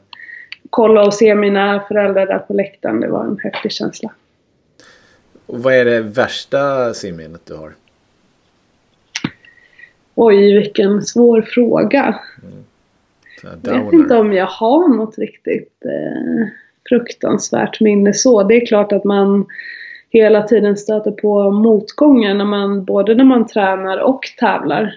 kolla 0.70 1.06
och 1.06 1.14
se 1.14 1.34
mina 1.34 1.84
föräldrar 1.88 2.26
där 2.26 2.38
på 2.38 2.52
läktaren. 2.52 3.00
Det 3.00 3.08
var 3.08 3.24
en 3.24 3.38
häftig 3.38 3.72
känsla. 3.72 4.10
Och 5.46 5.62
vad 5.62 5.74
är 5.74 5.84
det 5.84 6.00
värsta 6.00 6.94
simminnet 6.94 7.46
du 7.46 7.54
har? 7.54 7.72
Oj, 10.14 10.54
vilken 10.54 11.02
svår 11.02 11.42
fråga. 11.42 12.18
Mm. 12.42 12.64
Jag 13.62 13.84
vet 13.84 13.92
inte 13.92 14.16
om 14.16 14.32
jag 14.32 14.46
har 14.46 14.96
något 14.96 15.18
riktigt 15.18 15.84
eh, 15.84 16.48
fruktansvärt 16.88 17.80
minne 17.80 18.14
så. 18.14 18.42
Det 18.42 18.54
är 18.54 18.66
klart 18.66 18.92
att 18.92 19.04
man 19.04 19.46
hela 20.10 20.42
tiden 20.42 20.76
stöter 20.76 21.10
på 21.10 21.50
motgångar 21.50 22.34
när 22.34 22.44
man, 22.44 22.84
både 22.84 23.14
när 23.14 23.24
man 23.24 23.46
tränar 23.46 23.98
och 23.98 24.20
tävlar. 24.38 24.94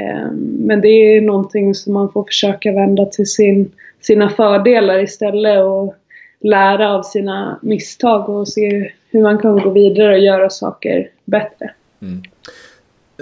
Eh, 0.00 0.30
men 0.58 0.80
det 0.80 0.88
är 0.88 1.20
någonting 1.20 1.74
som 1.74 1.92
man 1.92 2.12
får 2.12 2.24
försöka 2.24 2.72
vända 2.72 3.06
till 3.06 3.26
sin 3.26 3.72
sina 4.04 4.30
fördelar 4.30 5.02
istället 5.02 5.64
och 5.64 5.94
lära 6.40 6.94
av 6.94 7.02
sina 7.02 7.58
misstag 7.62 8.28
och 8.28 8.48
se 8.48 8.92
hur 9.10 9.22
man 9.22 9.38
kan 9.38 9.56
gå 9.56 9.70
vidare 9.70 10.12
och 10.12 10.18
göra 10.18 10.50
saker 10.50 11.10
bättre. 11.24 11.70
Mm. 12.02 12.22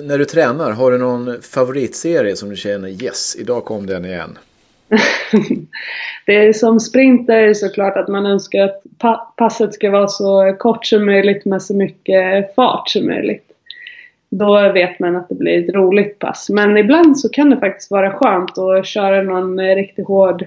När 0.08 0.18
du 0.18 0.24
tränar, 0.24 0.70
har 0.70 0.90
du 0.90 0.98
någon 0.98 1.42
favoritserie 1.42 2.36
som 2.36 2.48
du 2.48 2.56
känner 2.56 2.88
yes, 2.88 3.36
idag 3.38 3.64
kom 3.64 3.86
den 3.86 4.04
igen? 4.04 4.38
det 6.26 6.36
är 6.36 6.52
som 6.52 6.80
sprinter 6.80 7.54
såklart 7.54 7.96
att 7.96 8.08
man 8.08 8.26
önskar 8.26 8.62
att 8.62 8.82
pa 8.98 9.34
passet 9.36 9.74
ska 9.74 9.90
vara 9.90 10.08
så 10.08 10.56
kort 10.58 10.86
som 10.86 11.06
möjligt 11.06 11.44
med 11.44 11.62
så 11.62 11.74
mycket 11.74 12.54
fart 12.54 12.88
som 12.88 13.06
möjligt. 13.06 13.51
Då 14.34 14.72
vet 14.72 14.98
man 14.98 15.16
att 15.16 15.28
det 15.28 15.34
blir 15.34 15.64
ett 15.64 15.74
roligt 15.74 16.18
pass. 16.18 16.50
Men 16.50 16.76
ibland 16.76 17.18
så 17.18 17.28
kan 17.28 17.50
det 17.50 17.56
faktiskt 17.56 17.90
vara 17.90 18.12
skönt 18.12 18.58
att 18.58 18.86
köra 18.86 19.22
någon 19.22 19.60
riktigt 19.60 20.06
hård 20.06 20.46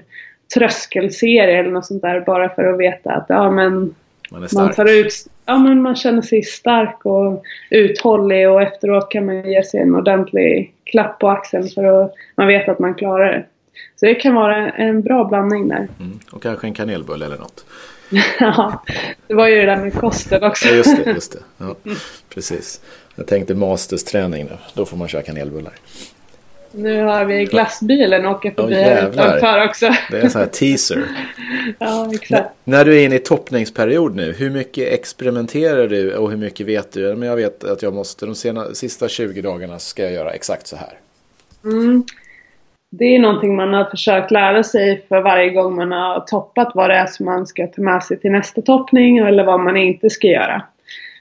tröskelserie 0.54 1.58
eller 1.58 1.70
något 1.70 1.86
sånt 1.86 2.02
där 2.02 2.20
bara 2.20 2.48
för 2.48 2.64
att 2.64 2.78
veta 2.78 3.12
att 3.12 3.26
ja 3.28 3.50
men 3.50 3.94
man, 4.30 4.48
man 4.54 4.72
tar 4.72 5.00
ut, 5.00 5.12
ja 5.46 5.58
men 5.58 5.82
man 5.82 5.96
känner 5.96 6.22
sig 6.22 6.42
stark 6.42 7.06
och 7.06 7.42
uthållig 7.70 8.50
och 8.50 8.62
efteråt 8.62 9.10
kan 9.10 9.26
man 9.26 9.50
ge 9.50 9.62
sig 9.62 9.80
en 9.80 9.94
ordentlig 9.94 10.74
klapp 10.84 11.18
på 11.18 11.28
axeln 11.28 11.68
för 11.68 11.84
att 11.84 12.14
man 12.36 12.46
vet 12.46 12.68
att 12.68 12.78
man 12.78 12.94
klarar 12.94 13.32
det. 13.32 13.44
Så 13.96 14.06
det 14.06 14.14
kan 14.14 14.34
vara 14.34 14.70
en 14.70 15.02
bra 15.02 15.24
blandning 15.24 15.68
där. 15.68 15.88
Mm, 16.00 16.18
och 16.32 16.42
kanske 16.42 16.66
en 16.66 16.74
kanelbulle 16.74 17.26
eller 17.26 17.38
något. 17.38 17.64
ja, 18.40 18.84
det 19.26 19.34
var 19.34 19.48
ju 19.48 19.56
det 19.56 19.66
där 19.66 19.76
med 19.76 19.94
kosten 19.94 20.44
också. 20.44 20.68
ja, 20.68 20.74
just 20.74 21.04
det, 21.04 21.10
just 21.10 21.32
det. 21.32 21.38
Ja, 21.58 21.74
precis. 22.34 22.80
Jag 23.16 23.26
tänkte 23.26 23.54
masters-träning 23.54 24.44
nu. 24.44 24.56
Då 24.74 24.86
får 24.86 24.96
man 24.96 25.08
köra 25.08 25.22
kanelbullar. 25.22 25.72
Nu 26.72 27.02
har 27.02 27.24
vi 27.24 27.44
glassbilen 27.44 28.26
åka 28.26 28.50
förbi 28.50 28.74
oh, 28.74 28.78
här 28.78 29.08
utanför 29.08 29.64
också. 29.64 29.90
Det 30.10 30.18
är 30.18 30.22
en 30.22 30.30
sån 30.30 30.40
här 30.40 30.48
teaser. 30.48 31.02
ja, 31.78 32.10
exakt. 32.14 32.50
när 32.64 32.84
du 32.84 33.00
är 33.00 33.04
inne 33.04 33.14
i 33.14 33.18
toppningsperiod 33.18 34.16
nu, 34.16 34.32
hur 34.32 34.50
mycket 34.50 34.92
experimenterar 34.92 35.88
du 35.88 36.16
och 36.16 36.30
hur 36.30 36.36
mycket 36.36 36.66
vet 36.66 36.92
du? 36.92 37.14
Men 37.14 37.28
jag 37.28 37.36
vet 37.36 37.64
att 37.64 37.82
jag 37.82 37.94
måste, 37.94 38.26
de 38.26 38.34
sena, 38.34 38.74
sista 38.74 39.08
20 39.08 39.42
dagarna 39.42 39.78
ska 39.78 40.02
jag 40.02 40.12
göra 40.12 40.30
exakt 40.30 40.66
så 40.66 40.76
här. 40.76 40.92
Mm. 41.64 42.04
Det 42.90 43.04
är 43.04 43.18
någonting 43.18 43.56
man 43.56 43.74
har 43.74 43.84
försökt 43.84 44.30
lära 44.30 44.62
sig 44.62 45.04
för 45.08 45.20
varje 45.20 45.50
gång 45.50 45.76
man 45.76 45.92
har 45.92 46.20
toppat 46.20 46.72
vad 46.74 46.90
det 46.90 46.96
är 46.96 47.06
som 47.06 47.26
man 47.26 47.46
ska 47.46 47.66
ta 47.66 47.82
med 47.82 48.02
sig 48.02 48.20
till 48.20 48.30
nästa 48.30 48.62
toppning 48.62 49.18
eller 49.18 49.44
vad 49.44 49.60
man 49.60 49.76
inte 49.76 50.10
ska 50.10 50.26
göra. 50.26 50.62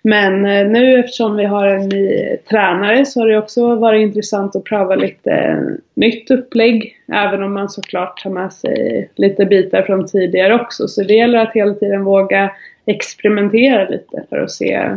Men 0.08 0.46
eh, 0.46 0.68
nu 0.68 1.00
eftersom 1.00 1.36
vi 1.36 1.46
har 1.46 1.68
en 1.68 1.89
ny 1.89 2.38
tränare 2.50 3.06
så 3.06 3.20
har 3.20 3.28
det 3.28 3.38
också 3.38 3.76
varit 3.76 4.02
intressant 4.02 4.56
att 4.56 4.63
pröva 4.63 4.96
lite 4.96 5.32
eh, 5.32 5.60
nytt 5.94 6.32
upplägg. 6.32 6.96
Även 7.13 7.44
om 7.44 7.54
man 7.54 7.70
såklart 7.70 8.24
tar 8.24 8.30
med 8.30 8.54
sig 8.54 9.10
lite 9.15 9.46
bitar 9.46 9.82
från 9.82 10.08
tidigare 10.08 10.56
också. 10.56 10.88
Så 10.88 11.04
det 11.04 11.13
gäller 11.13 11.39
att 11.39 11.54
hela 11.54 11.74
tiden 11.74 12.04
våga 12.04 12.52
experimentera 12.86 13.89
lite 13.89 14.24
för 14.30 14.38
att 14.38 14.52
se 14.52 14.89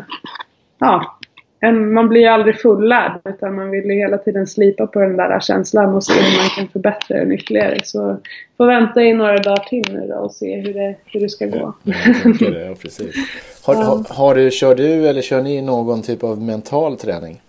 ja, 0.78 1.17
man 1.94 2.08
blir 2.08 2.20
ju 2.20 2.26
aldrig 2.26 2.60
fullärd 2.60 3.12
utan 3.24 3.54
man 3.54 3.70
vill 3.70 3.84
ju 3.84 3.94
hela 3.94 4.18
tiden 4.18 4.46
slipa 4.46 4.86
på 4.86 5.00
den 5.00 5.16
där 5.16 5.40
känslan 5.40 5.94
och 5.94 6.04
se 6.04 6.12
hur 6.12 6.38
man 6.38 6.48
kan 6.56 6.68
förbättra 6.68 7.18
den 7.18 7.32
ytterligare. 7.32 7.78
Så 7.84 8.16
får 8.56 8.66
vänta 8.66 9.02
i 9.02 9.12
några 9.12 9.36
dagar 9.36 9.64
till 9.68 9.84
nu 9.92 10.06
då 10.06 10.14
och 10.14 10.32
se 10.32 10.56
hur 10.56 10.74
det, 10.74 10.94
hur 11.04 11.20
det 11.20 11.28
ska 11.28 11.46
gå. 11.46 11.74
Ja, 11.82 11.94
det, 12.40 12.66
ja, 12.66 12.74
precis. 12.82 13.16
Har, 13.64 13.74
har, 13.74 14.14
har, 14.14 14.34
du, 14.34 14.50
kör 14.50 14.74
du 14.74 15.08
eller 15.08 15.22
kör 15.22 15.42
ni 15.42 15.62
någon 15.62 16.02
typ 16.02 16.24
av 16.24 16.42
mental 16.42 16.96
träning? 16.96 17.40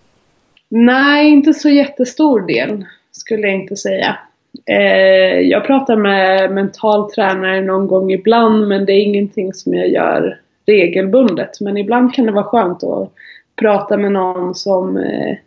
Nej, 0.70 1.30
inte 1.30 1.54
så 1.54 1.70
jättestor 1.70 2.42
del 2.42 2.86
skulle 3.12 3.48
jag 3.48 3.56
inte 3.56 3.76
säga. 3.76 4.18
Eh, 4.66 5.40
jag 5.40 5.66
pratar 5.66 5.96
med 5.96 6.52
mental 6.52 7.12
tränare 7.12 7.62
någon 7.62 7.88
gång 7.88 8.12
ibland 8.12 8.68
men 8.68 8.86
det 8.86 8.94
är 8.94 9.02
ingenting 9.02 9.54
som 9.54 9.74
jag 9.74 9.90
gör 9.90 10.40
regelbundet. 10.66 11.62
Men 11.62 11.78
ibland 11.78 12.14
kan 12.14 12.26
det 12.26 12.32
vara 12.32 12.44
skönt 12.44 12.84
att 12.84 13.14
prata 13.60 13.98
med 13.98 14.12
någon 14.12 14.56
som 14.56 14.98
eh, 14.98 15.38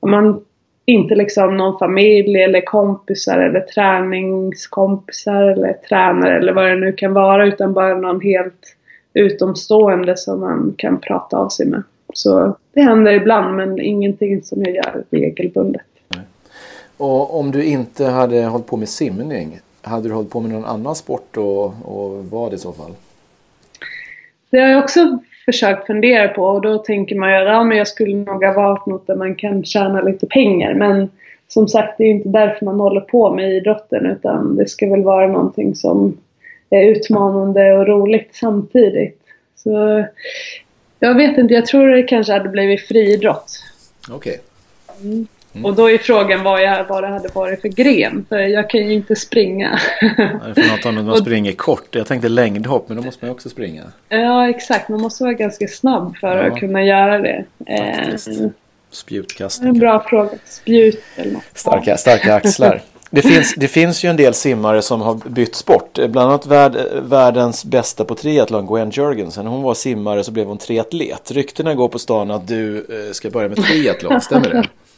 om 0.00 0.10
man 0.10 0.44
inte 0.84 1.14
liksom 1.14 1.56
någon 1.56 1.78
familj 1.78 2.42
eller 2.42 2.60
kompisar 2.60 3.38
eller 3.38 3.60
träningskompisar 3.60 5.42
eller 5.42 5.72
tränare 5.72 6.38
eller 6.38 6.52
vad 6.52 6.64
det 6.64 6.76
nu 6.76 6.92
kan 6.92 7.12
vara 7.12 7.46
utan 7.46 7.72
bara 7.72 7.94
någon 7.94 8.20
helt 8.20 8.76
utomstående 9.14 10.16
som 10.16 10.40
man 10.40 10.74
kan 10.78 11.00
prata 11.00 11.36
av 11.36 11.48
sig 11.48 11.66
med. 11.66 11.82
Så 12.14 12.56
det 12.72 12.80
händer 12.80 13.12
ibland 13.12 13.56
men 13.56 13.80
ingenting 13.80 14.42
som 14.42 14.62
jag 14.64 14.74
gör 14.74 15.04
regelbundet. 15.10 15.82
Och 16.96 17.38
om 17.40 17.50
du 17.50 17.64
inte 17.64 18.04
hade 18.04 18.44
hållit 18.44 18.66
på 18.66 18.76
med 18.76 18.88
simning, 18.88 19.60
hade 19.82 20.08
du 20.08 20.14
hållit 20.14 20.30
på 20.30 20.40
med 20.40 20.50
någon 20.50 20.64
annan 20.64 20.94
sport 20.94 21.36
och, 21.36 21.64
och 21.64 22.24
vad 22.30 22.54
i 22.54 22.58
så 22.58 22.72
fall? 22.72 22.90
Det 24.50 24.58
har 24.58 24.68
jag 24.68 24.84
också 24.84 25.18
försökt 25.44 25.86
fundera 25.86 26.28
på 26.28 26.42
och 26.42 26.60
då 26.60 26.78
tänker 26.78 27.16
man 27.16 27.30
ju 27.30 27.36
att 27.36 27.44
ja, 27.44 27.74
jag 27.74 27.88
skulle 27.88 28.16
nog 28.16 28.44
ha 28.44 28.52
valt 28.52 28.86
något 28.86 29.06
där 29.06 29.16
man 29.16 29.34
kan 29.34 29.64
tjäna 29.64 30.02
lite 30.02 30.26
pengar. 30.26 30.74
Men 30.74 31.08
som 31.48 31.68
sagt, 31.68 31.98
det 31.98 32.04
är 32.04 32.10
inte 32.10 32.28
därför 32.28 32.64
man 32.64 32.80
håller 32.80 33.00
på 33.00 33.34
med 33.34 33.52
idrotten 33.52 34.06
utan 34.06 34.56
det 34.56 34.68
ska 34.68 34.90
väl 34.90 35.02
vara 35.02 35.26
någonting 35.26 35.74
som 35.74 36.16
är 36.70 36.84
utmanande 36.84 37.72
och 37.72 37.86
roligt 37.86 38.28
samtidigt. 38.32 39.20
Så 39.56 40.04
jag 40.98 41.14
vet 41.14 41.38
inte, 41.38 41.54
jag 41.54 41.66
tror 41.66 41.88
det 41.88 42.02
kanske 42.02 42.32
hade 42.32 42.48
blivit 42.48 42.80
friidrott. 42.80 43.62
Okej. 44.10 44.40
Okay. 44.96 45.10
Mm. 45.10 45.26
Mm. 45.52 45.64
Och 45.64 45.74
då 45.74 45.90
är 45.90 45.98
frågan 45.98 46.42
vad, 46.42 46.62
jag, 46.62 46.84
vad 46.88 47.02
det 47.02 47.08
hade 47.08 47.28
varit 47.28 47.60
för 47.60 47.68
gren. 47.68 48.26
För 48.28 48.38
jag 48.38 48.70
kan 48.70 48.80
ju 48.80 48.92
inte 48.92 49.16
springa. 49.16 49.80
Är 50.00 50.54
för 50.54 50.76
något 50.76 50.98
om 50.98 51.06
man 51.06 51.16
springer 51.16 51.52
kort. 51.52 51.94
Jag 51.94 52.06
tänkte 52.06 52.28
längdhopp 52.28 52.88
men 52.88 52.96
då 52.96 53.02
måste 53.02 53.24
man 53.24 53.28
ju 53.30 53.34
också 53.34 53.48
springa. 53.48 53.82
Ja 54.08 54.48
exakt. 54.48 54.88
Man 54.88 55.00
måste 55.00 55.24
vara 55.24 55.34
ganska 55.34 55.68
snabb 55.68 56.16
för 56.16 56.36
ja. 56.36 56.52
att 56.52 56.58
kunna 56.58 56.84
göra 56.84 57.18
det. 57.18 57.44
Faktiskt. 57.58 58.28
Eh, 58.28 58.46
Spjutkastning. 58.90 59.68
En 59.68 59.78
bra 59.78 60.04
fråga. 60.08 60.30
Spjut 60.44 61.02
eller 61.16 61.32
något. 61.32 61.42
Starka, 61.54 61.96
starka 61.96 62.34
axlar. 62.34 62.82
Det 63.10 63.22
finns, 63.22 63.54
det 63.56 63.68
finns 63.68 64.04
ju 64.04 64.08
en 64.08 64.16
del 64.16 64.34
simmare 64.34 64.82
som 64.82 65.00
har 65.00 65.14
bytt 65.14 65.54
sport. 65.54 65.92
Bland 65.94 66.18
annat 66.18 66.46
värld, 66.46 66.76
världens 67.02 67.64
bästa 67.64 68.04
på 68.04 68.14
triathlon, 68.14 68.66
Gwen 68.66 68.90
Jorgensen. 68.90 69.46
Hon 69.46 69.62
var 69.62 69.74
simmare 69.74 70.24
så 70.24 70.32
blev 70.32 70.46
hon 70.46 70.58
triatlet. 70.58 71.30
Ryktena 71.30 71.74
går 71.74 71.88
på 71.88 71.98
stan 71.98 72.30
att 72.30 72.48
du 72.48 72.78
eh, 72.78 73.12
ska 73.12 73.30
börja 73.30 73.48
med 73.48 73.64
triathlon, 73.64 74.20
stämmer 74.20 74.50
det? 74.50 74.68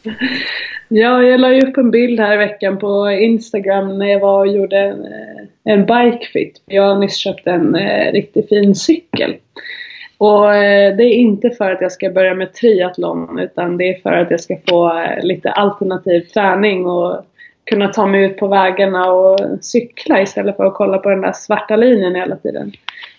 Ja, 0.89 1.23
jag 1.23 1.41
la 1.41 1.53
ju 1.53 1.61
upp 1.61 1.77
en 1.77 1.91
bild 1.91 2.21
här 2.21 2.35
i 2.35 2.37
veckan 2.37 2.79
på 2.79 3.11
Instagram 3.11 3.99
när 3.99 4.07
jag 4.07 4.21
var 4.21 4.39
och 4.39 4.47
gjorde 4.47 4.79
en, 4.79 5.05
eh, 5.05 5.45
en 5.65 5.87
bikefit. 5.87 6.63
Jag 6.67 6.83
har 6.83 6.99
nyss 6.99 7.17
köpt 7.17 7.47
en 7.47 7.75
eh, 7.75 8.13
riktigt 8.13 8.49
fin 8.49 8.75
cykel. 8.75 9.37
Och 10.19 10.55
eh, 10.55 10.97
det 10.97 11.05
är 11.05 11.15
inte 11.15 11.51
för 11.51 11.71
att 11.71 11.81
jag 11.81 11.93
ska 11.93 12.11
börja 12.11 12.35
med 12.35 12.53
triathlon 12.53 13.39
utan 13.39 13.77
det 13.77 13.85
är 13.85 14.01
för 14.03 14.13
att 14.13 14.31
jag 14.31 14.41
ska 14.41 14.57
få 14.69 14.99
eh, 14.99 15.25
lite 15.25 15.51
alternativ 15.51 16.21
träning 16.21 16.87
och 16.87 17.25
kunna 17.65 17.89
ta 17.89 18.07
mig 18.07 18.25
ut 18.25 18.37
på 18.37 18.47
vägarna 18.47 19.13
och 19.13 19.41
cykla 19.61 20.23
istället 20.23 20.57
för 20.57 20.65
att 20.65 20.75
kolla 20.75 20.99
på 20.99 21.09
den 21.09 21.21
där 21.21 21.33
svarta 21.33 21.77
linjen 21.77 22.15
hela 22.15 22.37
tiden. 22.37 22.73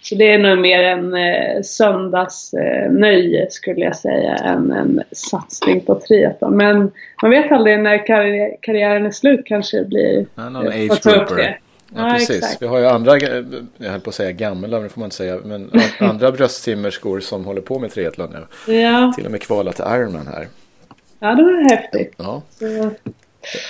Så 0.04 0.16
det 0.16 0.34
är 0.34 0.38
nog 0.38 0.60
mer 0.60 0.84
en 0.84 1.14
eh, 1.14 1.62
söndagsnöje 1.62 3.44
eh, 3.44 3.48
skulle 3.50 3.80
jag 3.80 3.96
säga 3.96 4.36
än 4.36 4.72
en 4.72 5.04
satsning 5.12 5.82
på 5.82 6.00
triathlon. 6.00 6.58
Men 6.58 6.92
man 7.22 7.32
vet 7.32 7.52
aldrig 7.52 7.80
när 7.80 8.08
karri 8.08 8.58
karriären 8.62 9.06
är 9.06 9.12
slut 9.12 9.46
kanske 9.46 9.78
det 9.78 9.86
blir... 9.86 10.26
Ja, 10.36 10.50
någon 10.50 10.68
eh, 10.68 10.92
age 10.92 11.04
grouper. 11.04 11.60
Ja, 11.96 12.08
ja, 12.08 12.14
precis. 12.14 12.38
Exakt. 12.38 12.62
Vi 12.62 12.68
har 12.68 12.80
ju 12.80 12.86
andra, 12.86 13.18
jag 13.78 13.92
höll 13.92 14.00
på 14.00 14.10
att 14.10 14.16
säga 14.16 14.32
gamla, 14.32 14.80
det 14.80 14.90
får 14.90 15.00
man 15.00 15.08
inte 15.08 15.16
säga, 15.16 15.38
men 15.46 15.72
andra 16.00 16.32
bröstsimmerskor 16.32 17.20
som 17.20 17.46
håller 17.46 17.62
på 17.62 17.80
med 17.80 17.92
triathlon 17.92 18.36
nu. 18.68 18.74
Ja. 18.74 19.14
Till 19.16 19.26
och 19.26 19.32
med 19.32 19.42
kvalat 19.42 19.76
till 19.76 19.86
Ironman 19.88 20.28
här. 20.28 20.48
Ja, 21.20 21.36
det 21.36 21.44
var 21.44 21.70
häftigt. 21.70 22.14
Ja. 22.18 22.42
Så, 22.50 22.66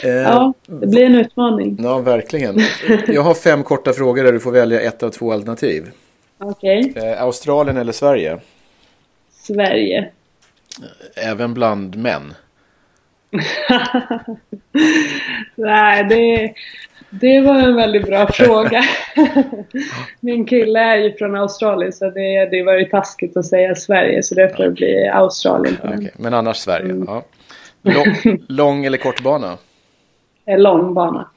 Eh, 0.03 0.09
ja, 0.09 0.53
det 0.65 0.87
blir 0.87 1.03
en 1.03 1.15
utmaning. 1.15 1.77
Ja, 1.83 1.99
verkligen. 1.99 2.61
Jag 3.07 3.21
har 3.21 3.33
fem 3.33 3.63
korta 3.63 3.93
frågor 3.93 4.23
där 4.23 4.31
du 4.33 4.39
får 4.39 4.51
välja 4.51 4.81
ett 4.81 5.03
av 5.03 5.09
två 5.09 5.31
alternativ. 5.31 5.91
Okej. 6.43 6.89
Okay. 6.89 7.09
Eh, 7.09 7.21
Australien 7.21 7.77
eller 7.77 7.91
Sverige? 7.91 8.39
Sverige. 9.31 10.09
Även 11.15 11.53
bland 11.53 11.95
män? 11.95 12.33
Nej, 15.55 16.03
det, 16.03 16.53
det 17.09 17.41
var 17.41 17.55
en 17.55 17.75
väldigt 17.75 18.05
bra 18.05 18.27
fråga. 18.27 18.83
Min 20.19 20.45
kille 20.45 20.79
är 20.79 20.95
ju 20.97 21.13
från 21.13 21.35
Australien 21.35 21.93
så 21.93 22.09
det, 22.09 22.45
det 22.45 22.63
var 22.63 22.73
ju 22.73 22.85
taskigt 22.85 23.37
att 23.37 23.45
säga 23.45 23.75
Sverige 23.75 24.23
så 24.23 24.35
det 24.35 24.55
får 24.57 24.69
bli 24.69 25.07
Australien. 25.07 25.77
Okay. 25.83 26.09
Men 26.15 26.33
annars 26.33 26.57
Sverige, 26.57 26.91
mm. 26.91 27.05
ja. 27.07 27.23
Lång, 27.81 28.39
lång 28.47 28.85
eller 28.85 28.97
kort 28.97 29.23
bana? 29.23 29.57
Lång 30.47 30.93
bana. 30.93 31.29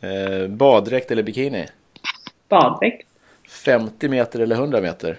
Eh, 0.00 0.48
baddräkt 0.48 1.10
eller 1.10 1.22
bikini? 1.22 1.66
Baddräkt. 2.48 3.11
50 3.52 4.08
meter 4.08 4.40
eller 4.40 4.56
100 4.56 4.80
meter? 4.80 5.16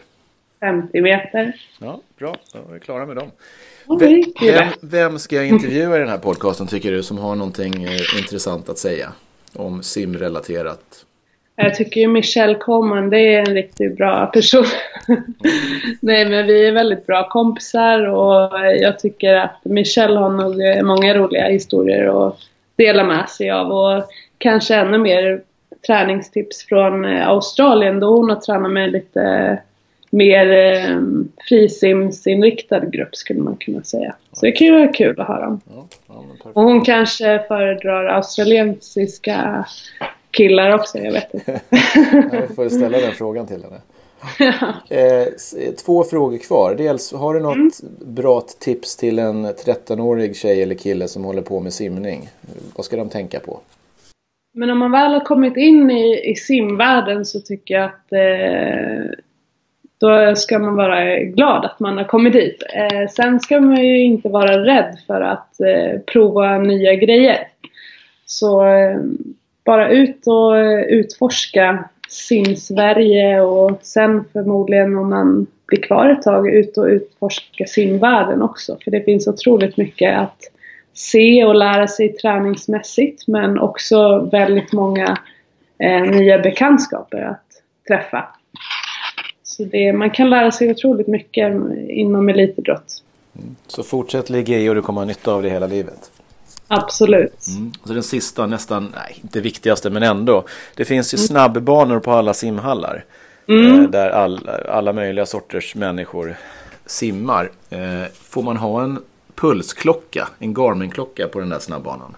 50 0.59 1.01
meter. 1.01 1.53
Ja, 1.79 1.99
bra. 2.17 2.35
Då 2.53 2.59
är 2.59 2.73
vi 2.73 2.79
klara 2.79 3.05
med 3.05 3.15
dem. 3.15 3.31
vem, 3.99 4.69
vem 4.81 5.19
ska 5.19 5.35
jag 5.35 5.47
intervjua 5.47 5.95
i 5.95 5.99
den 5.99 6.09
här 6.09 6.17
podcasten 6.17 6.67
tycker 6.67 6.91
du 6.91 7.03
som 7.03 7.17
har 7.17 7.35
någonting 7.35 7.83
eh, 7.83 8.19
intressant 8.19 8.69
att 8.69 8.77
säga 8.77 9.11
om 9.53 9.83
simrelaterat? 9.83 11.05
Jag 11.55 11.75
tycker 11.75 12.01
ju 12.01 12.07
Michelle 12.07 12.55
Coleman, 12.55 13.09
det 13.09 13.19
är 13.19 13.39
en 13.39 13.53
riktigt 13.53 13.97
bra 13.97 14.25
person. 14.25 14.65
Nej 16.01 16.29
men 16.29 16.47
vi 16.47 16.67
är 16.67 16.71
väldigt 16.71 17.05
bra 17.05 17.29
kompisar 17.29 18.07
och 18.07 18.59
jag 18.59 18.99
tycker 18.99 19.33
att 19.33 19.59
Michelle 19.63 20.19
har 20.19 20.29
nog 20.29 20.85
många 20.85 21.15
roliga 21.15 21.47
historier 21.47 22.27
att 22.27 22.37
dela 22.75 23.03
med 23.03 23.29
sig 23.29 23.51
av 23.51 23.71
och 23.71 24.03
kanske 24.37 24.75
ännu 24.75 24.97
mer 24.97 25.41
träningstips 25.87 26.65
från 26.65 27.05
Australien 27.05 27.99
då 27.99 28.17
hon 28.17 28.29
har 28.29 28.35
tränat 28.35 28.71
med 28.71 28.91
lite 28.91 29.57
mer 30.13 30.51
eh, 30.51 30.97
frisimsinriktad 31.47 32.85
grupp 32.85 33.15
skulle 33.15 33.41
man 33.41 33.55
kunna 33.55 33.83
säga. 33.83 34.15
Så 34.31 34.45
det 34.45 34.51
kan 34.51 34.67
ju 34.67 34.73
vara 34.73 34.87
kul 34.87 35.21
att 35.21 35.27
höra 35.27 35.47
om. 35.47 35.61
och 36.53 36.63
hon 36.63 36.81
kanske 36.81 37.43
föredrar 37.47 38.05
australiensiska 38.05 39.65
killar 40.31 40.75
också, 40.75 40.97
jag 40.97 41.11
vet 41.11 41.33
inte. 41.33 41.61
jag 42.31 42.55
får 42.55 42.69
ställa 42.69 42.97
den 42.97 43.11
frågan 43.11 43.47
till 43.47 43.63
henne. 43.63 43.81
Eh, 44.89 45.27
två 45.85 46.03
frågor 46.03 46.37
kvar. 46.37 46.75
Dels, 46.75 47.13
har 47.13 47.33
du 47.33 47.39
något 47.39 47.55
mm. 47.55 47.71
bra 47.99 48.41
tips 48.59 48.95
till 48.95 49.19
en 49.19 49.45
13-årig 49.45 50.35
tjej 50.35 50.61
eller 50.61 50.75
kille 50.75 51.07
som 51.07 51.23
håller 51.23 51.41
på 51.41 51.59
med 51.59 51.73
simning? 51.73 52.29
Vad 52.75 52.85
ska 52.85 52.97
de 52.97 53.09
tänka 53.09 53.39
på? 53.39 53.59
Men 54.55 54.69
om 54.69 54.77
man 54.77 54.91
väl 54.91 55.13
har 55.13 55.19
kommit 55.19 55.57
in 55.57 55.91
i, 55.91 56.31
i 56.31 56.35
simvärlden 56.35 57.25
så 57.25 57.39
tycker 57.39 57.73
jag 57.73 57.85
att 57.85 58.11
eh, 58.11 59.19
då 59.97 60.35
ska 60.35 60.59
man 60.59 60.75
vara 60.75 61.19
glad 61.19 61.65
att 61.65 61.79
man 61.79 61.97
har 61.97 62.03
kommit 62.03 62.33
dit. 62.33 62.63
Eh, 62.73 63.09
sen 63.09 63.39
ska 63.39 63.59
man 63.59 63.85
ju 63.85 64.03
inte 64.03 64.29
vara 64.29 64.65
rädd 64.65 64.97
för 65.07 65.21
att 65.21 65.59
eh, 65.61 65.99
prova 66.13 66.57
nya 66.57 66.95
grejer. 66.95 67.47
Så 68.25 68.65
eh, 68.65 68.99
bara 69.65 69.89
ut 69.89 70.27
och 70.27 70.57
eh, 70.57 70.81
utforska 70.81 71.89
sim-Sverige 72.09 73.41
och 73.41 73.79
sen 73.81 74.23
förmodligen 74.33 74.97
om 74.97 75.09
man 75.09 75.47
blir 75.67 75.81
kvar 75.81 76.09
ett 76.09 76.21
tag 76.21 76.49
ut 76.49 76.77
och 76.77 76.85
utforska 76.85 77.65
simvärlden 77.65 78.41
också. 78.41 78.77
För 78.83 78.91
det 78.91 79.01
finns 79.01 79.27
otroligt 79.27 79.77
mycket 79.77 80.17
att 80.17 80.39
se 80.93 81.45
och 81.45 81.55
lära 81.55 81.87
sig 81.87 82.13
träningsmässigt 82.13 83.27
men 83.27 83.59
också 83.59 84.29
väldigt 84.31 84.71
många 84.71 85.17
eh, 85.79 86.01
nya 86.01 86.39
bekantskaper 86.39 87.21
att 87.21 87.45
träffa. 87.87 88.27
Så 89.43 89.63
det, 89.63 89.93
man 89.93 90.09
kan 90.09 90.29
lära 90.29 90.51
sig 90.51 90.71
otroligt 90.71 91.07
mycket 91.07 91.53
inom 91.89 92.29
elitidrott. 92.29 93.03
Mm. 93.35 93.55
Så 93.67 93.83
fortsätt 93.83 94.29
ligga 94.29 94.59
i 94.59 94.69
och 94.69 94.75
du 94.75 94.81
kommer 94.81 95.01
ha 95.01 95.05
nytta 95.05 95.33
av 95.33 95.43
det 95.43 95.49
hela 95.49 95.67
livet? 95.67 96.11
Absolut. 96.67 97.47
Mm. 97.47 97.71
Så 97.85 97.93
den 97.93 98.03
sista, 98.03 98.45
nästan, 98.45 98.93
nej 98.95 99.19
inte 99.21 99.41
viktigaste 99.41 99.89
men 99.89 100.03
ändå. 100.03 100.43
Det 100.75 100.85
finns 100.85 101.13
ju 101.13 101.17
mm. 101.17 101.27
snabbbanor 101.27 101.99
på 101.99 102.11
alla 102.11 102.33
simhallar. 102.33 103.05
Mm. 103.47 103.81
Eh, 103.81 103.89
där 103.89 104.09
all, 104.09 104.49
alla 104.69 104.93
möjliga 104.93 105.25
sorters 105.25 105.75
människor 105.75 106.35
simmar. 106.85 107.51
Eh, 107.69 108.11
får 108.13 108.43
man 108.43 108.57
ha 108.57 108.83
en 108.83 108.99
pulsklocka, 109.35 110.27
en 110.39 110.53
Garmin-klocka 110.53 111.27
på 111.27 111.39
den 111.39 111.49
där 111.49 111.59
snabbbanan? 111.59 112.15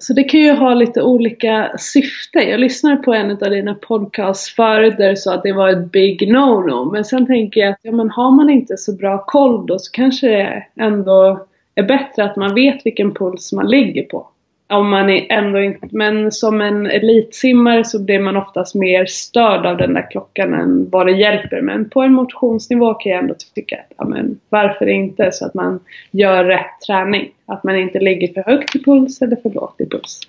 Så 0.00 0.12
det 0.12 0.24
kan 0.24 0.40
ju 0.40 0.52
ha 0.52 0.74
lite 0.74 1.02
olika 1.02 1.72
syfte. 1.78 2.38
Jag 2.38 2.60
lyssnade 2.60 2.96
på 2.96 3.14
en 3.14 3.30
av 3.30 3.50
dina 3.50 3.74
podcasts 3.74 4.54
förut 4.54 4.94
där 4.98 5.10
du 5.10 5.16
sa 5.16 5.34
att 5.34 5.42
det 5.42 5.52
var 5.52 5.68
ett 5.68 5.92
big 5.92 6.32
no-no. 6.32 6.92
Men 6.92 7.04
sen 7.04 7.26
tänker 7.26 7.60
jag 7.60 7.70
att 7.70 7.78
ja, 7.82 7.92
men 7.92 8.10
har 8.10 8.30
man 8.30 8.50
inte 8.50 8.76
så 8.76 8.92
bra 8.92 9.24
koll 9.26 9.66
då 9.66 9.78
så 9.78 9.92
kanske 9.92 10.28
det 10.28 10.66
ändå 10.76 11.46
är 11.74 11.82
bättre 11.82 12.24
att 12.24 12.36
man 12.36 12.54
vet 12.54 12.86
vilken 12.86 13.14
puls 13.14 13.52
man 13.52 13.70
ligger 13.70 14.02
på. 14.02 14.28
Om 14.70 14.90
man 14.90 15.10
är 15.10 15.32
ändå 15.32 15.60
inte, 15.60 15.88
men 15.90 16.32
som 16.32 16.60
en 16.60 16.86
elitsimmare 16.86 17.84
så 17.84 18.02
blir 18.02 18.20
man 18.20 18.36
oftast 18.36 18.74
mer 18.74 19.06
störd 19.06 19.66
av 19.66 19.76
den 19.76 19.94
där 19.94 20.10
klockan 20.10 20.54
än 20.54 20.90
vad 20.90 21.06
det 21.06 21.12
hjälper. 21.12 21.60
Men 21.60 21.90
på 21.90 22.02
en 22.02 22.12
motionsnivå 22.12 22.94
kan 22.94 23.12
jag 23.12 23.22
ändå 23.22 23.34
tycka 23.54 23.76
att, 23.76 23.92
ja 23.96 24.04
men 24.04 24.40
varför 24.48 24.86
inte? 24.86 25.32
Så 25.32 25.46
att 25.46 25.54
man 25.54 25.80
gör 26.10 26.44
rätt 26.44 26.80
träning. 26.86 27.30
Att 27.46 27.64
man 27.64 27.76
inte 27.76 27.98
ligger 27.98 28.32
för 28.32 28.50
högt 28.50 28.76
i 28.76 28.84
puls 28.84 29.22
eller 29.22 29.36
för 29.36 29.50
lågt 29.50 29.80
i 29.80 29.86
puls. 29.86 30.20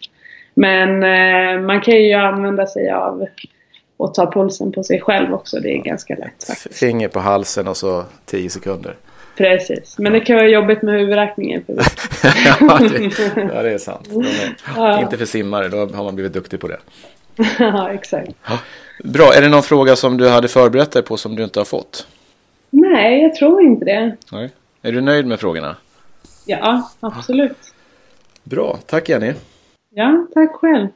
Men 0.54 1.04
eh, 1.04 1.62
man 1.66 1.82
kan 1.82 1.96
ju 1.96 2.14
använda 2.14 2.68
sig 2.68 2.92
av 2.92 3.26
och 3.98 4.14
ta 4.14 4.32
pulsen 4.32 4.72
på 4.72 4.84
sig 4.84 5.02
själv 5.02 5.34
också. 5.34 5.60
Det 5.60 5.78
är 5.78 5.78
ganska 5.78 6.16
lätt 6.16 6.44
faktiskt. 6.48 6.80
Finger 6.80 7.08
på 7.08 7.20
halsen 7.20 7.68
och 7.68 7.78
så 7.78 8.04
10 8.26 8.50
sekunder. 8.50 8.96
Precis, 9.40 10.00
men 10.00 10.14
det 10.14 10.20
kan 10.20 10.36
vara 10.36 10.48
jobbigt 10.48 10.82
med 10.82 11.00
huvudräkningen. 11.00 11.64
För 11.66 11.74
ja, 12.60 12.80
det, 12.80 13.12
ja, 13.54 13.64
det 13.64 13.72
är 13.72 13.78
sant. 13.78 14.08
Är, 14.08 14.56
ja. 14.76 15.02
Inte 15.02 15.18
för 15.18 15.26
simmare, 15.26 15.68
då 15.68 15.78
har 15.78 16.04
man 16.04 16.16
blivit 16.16 16.34
duktig 16.34 16.60
på 16.60 16.68
det. 16.68 16.80
ja, 17.60 17.92
exakt. 17.92 18.30
Ja. 18.48 18.60
Bra, 19.04 19.34
är 19.34 19.42
det 19.42 19.50
någon 19.50 19.64
fråga 19.64 19.96
som 19.96 20.18
du 20.18 20.30
hade 20.30 20.48
förberett 20.48 20.92
dig 20.92 21.04
på 21.04 21.18
som 21.18 21.36
du 21.36 21.44
inte 21.44 21.60
har 21.60 21.66
fått? 21.66 22.08
Nej, 22.70 23.22
jag 23.22 23.36
tror 23.36 23.62
inte 23.62 23.86
det. 23.86 24.16
Nej. 24.32 24.50
Är 24.82 24.92
du 24.92 25.02
nöjd 25.02 25.26
med 25.26 25.40
frågorna? 25.40 25.76
Ja, 26.46 26.90
absolut. 27.00 27.74
Bra, 28.44 28.80
tack 28.86 29.10
Jenny. 29.10 29.34
Ja, 29.90 30.28
tack 30.34 30.52
själv. 30.52 30.88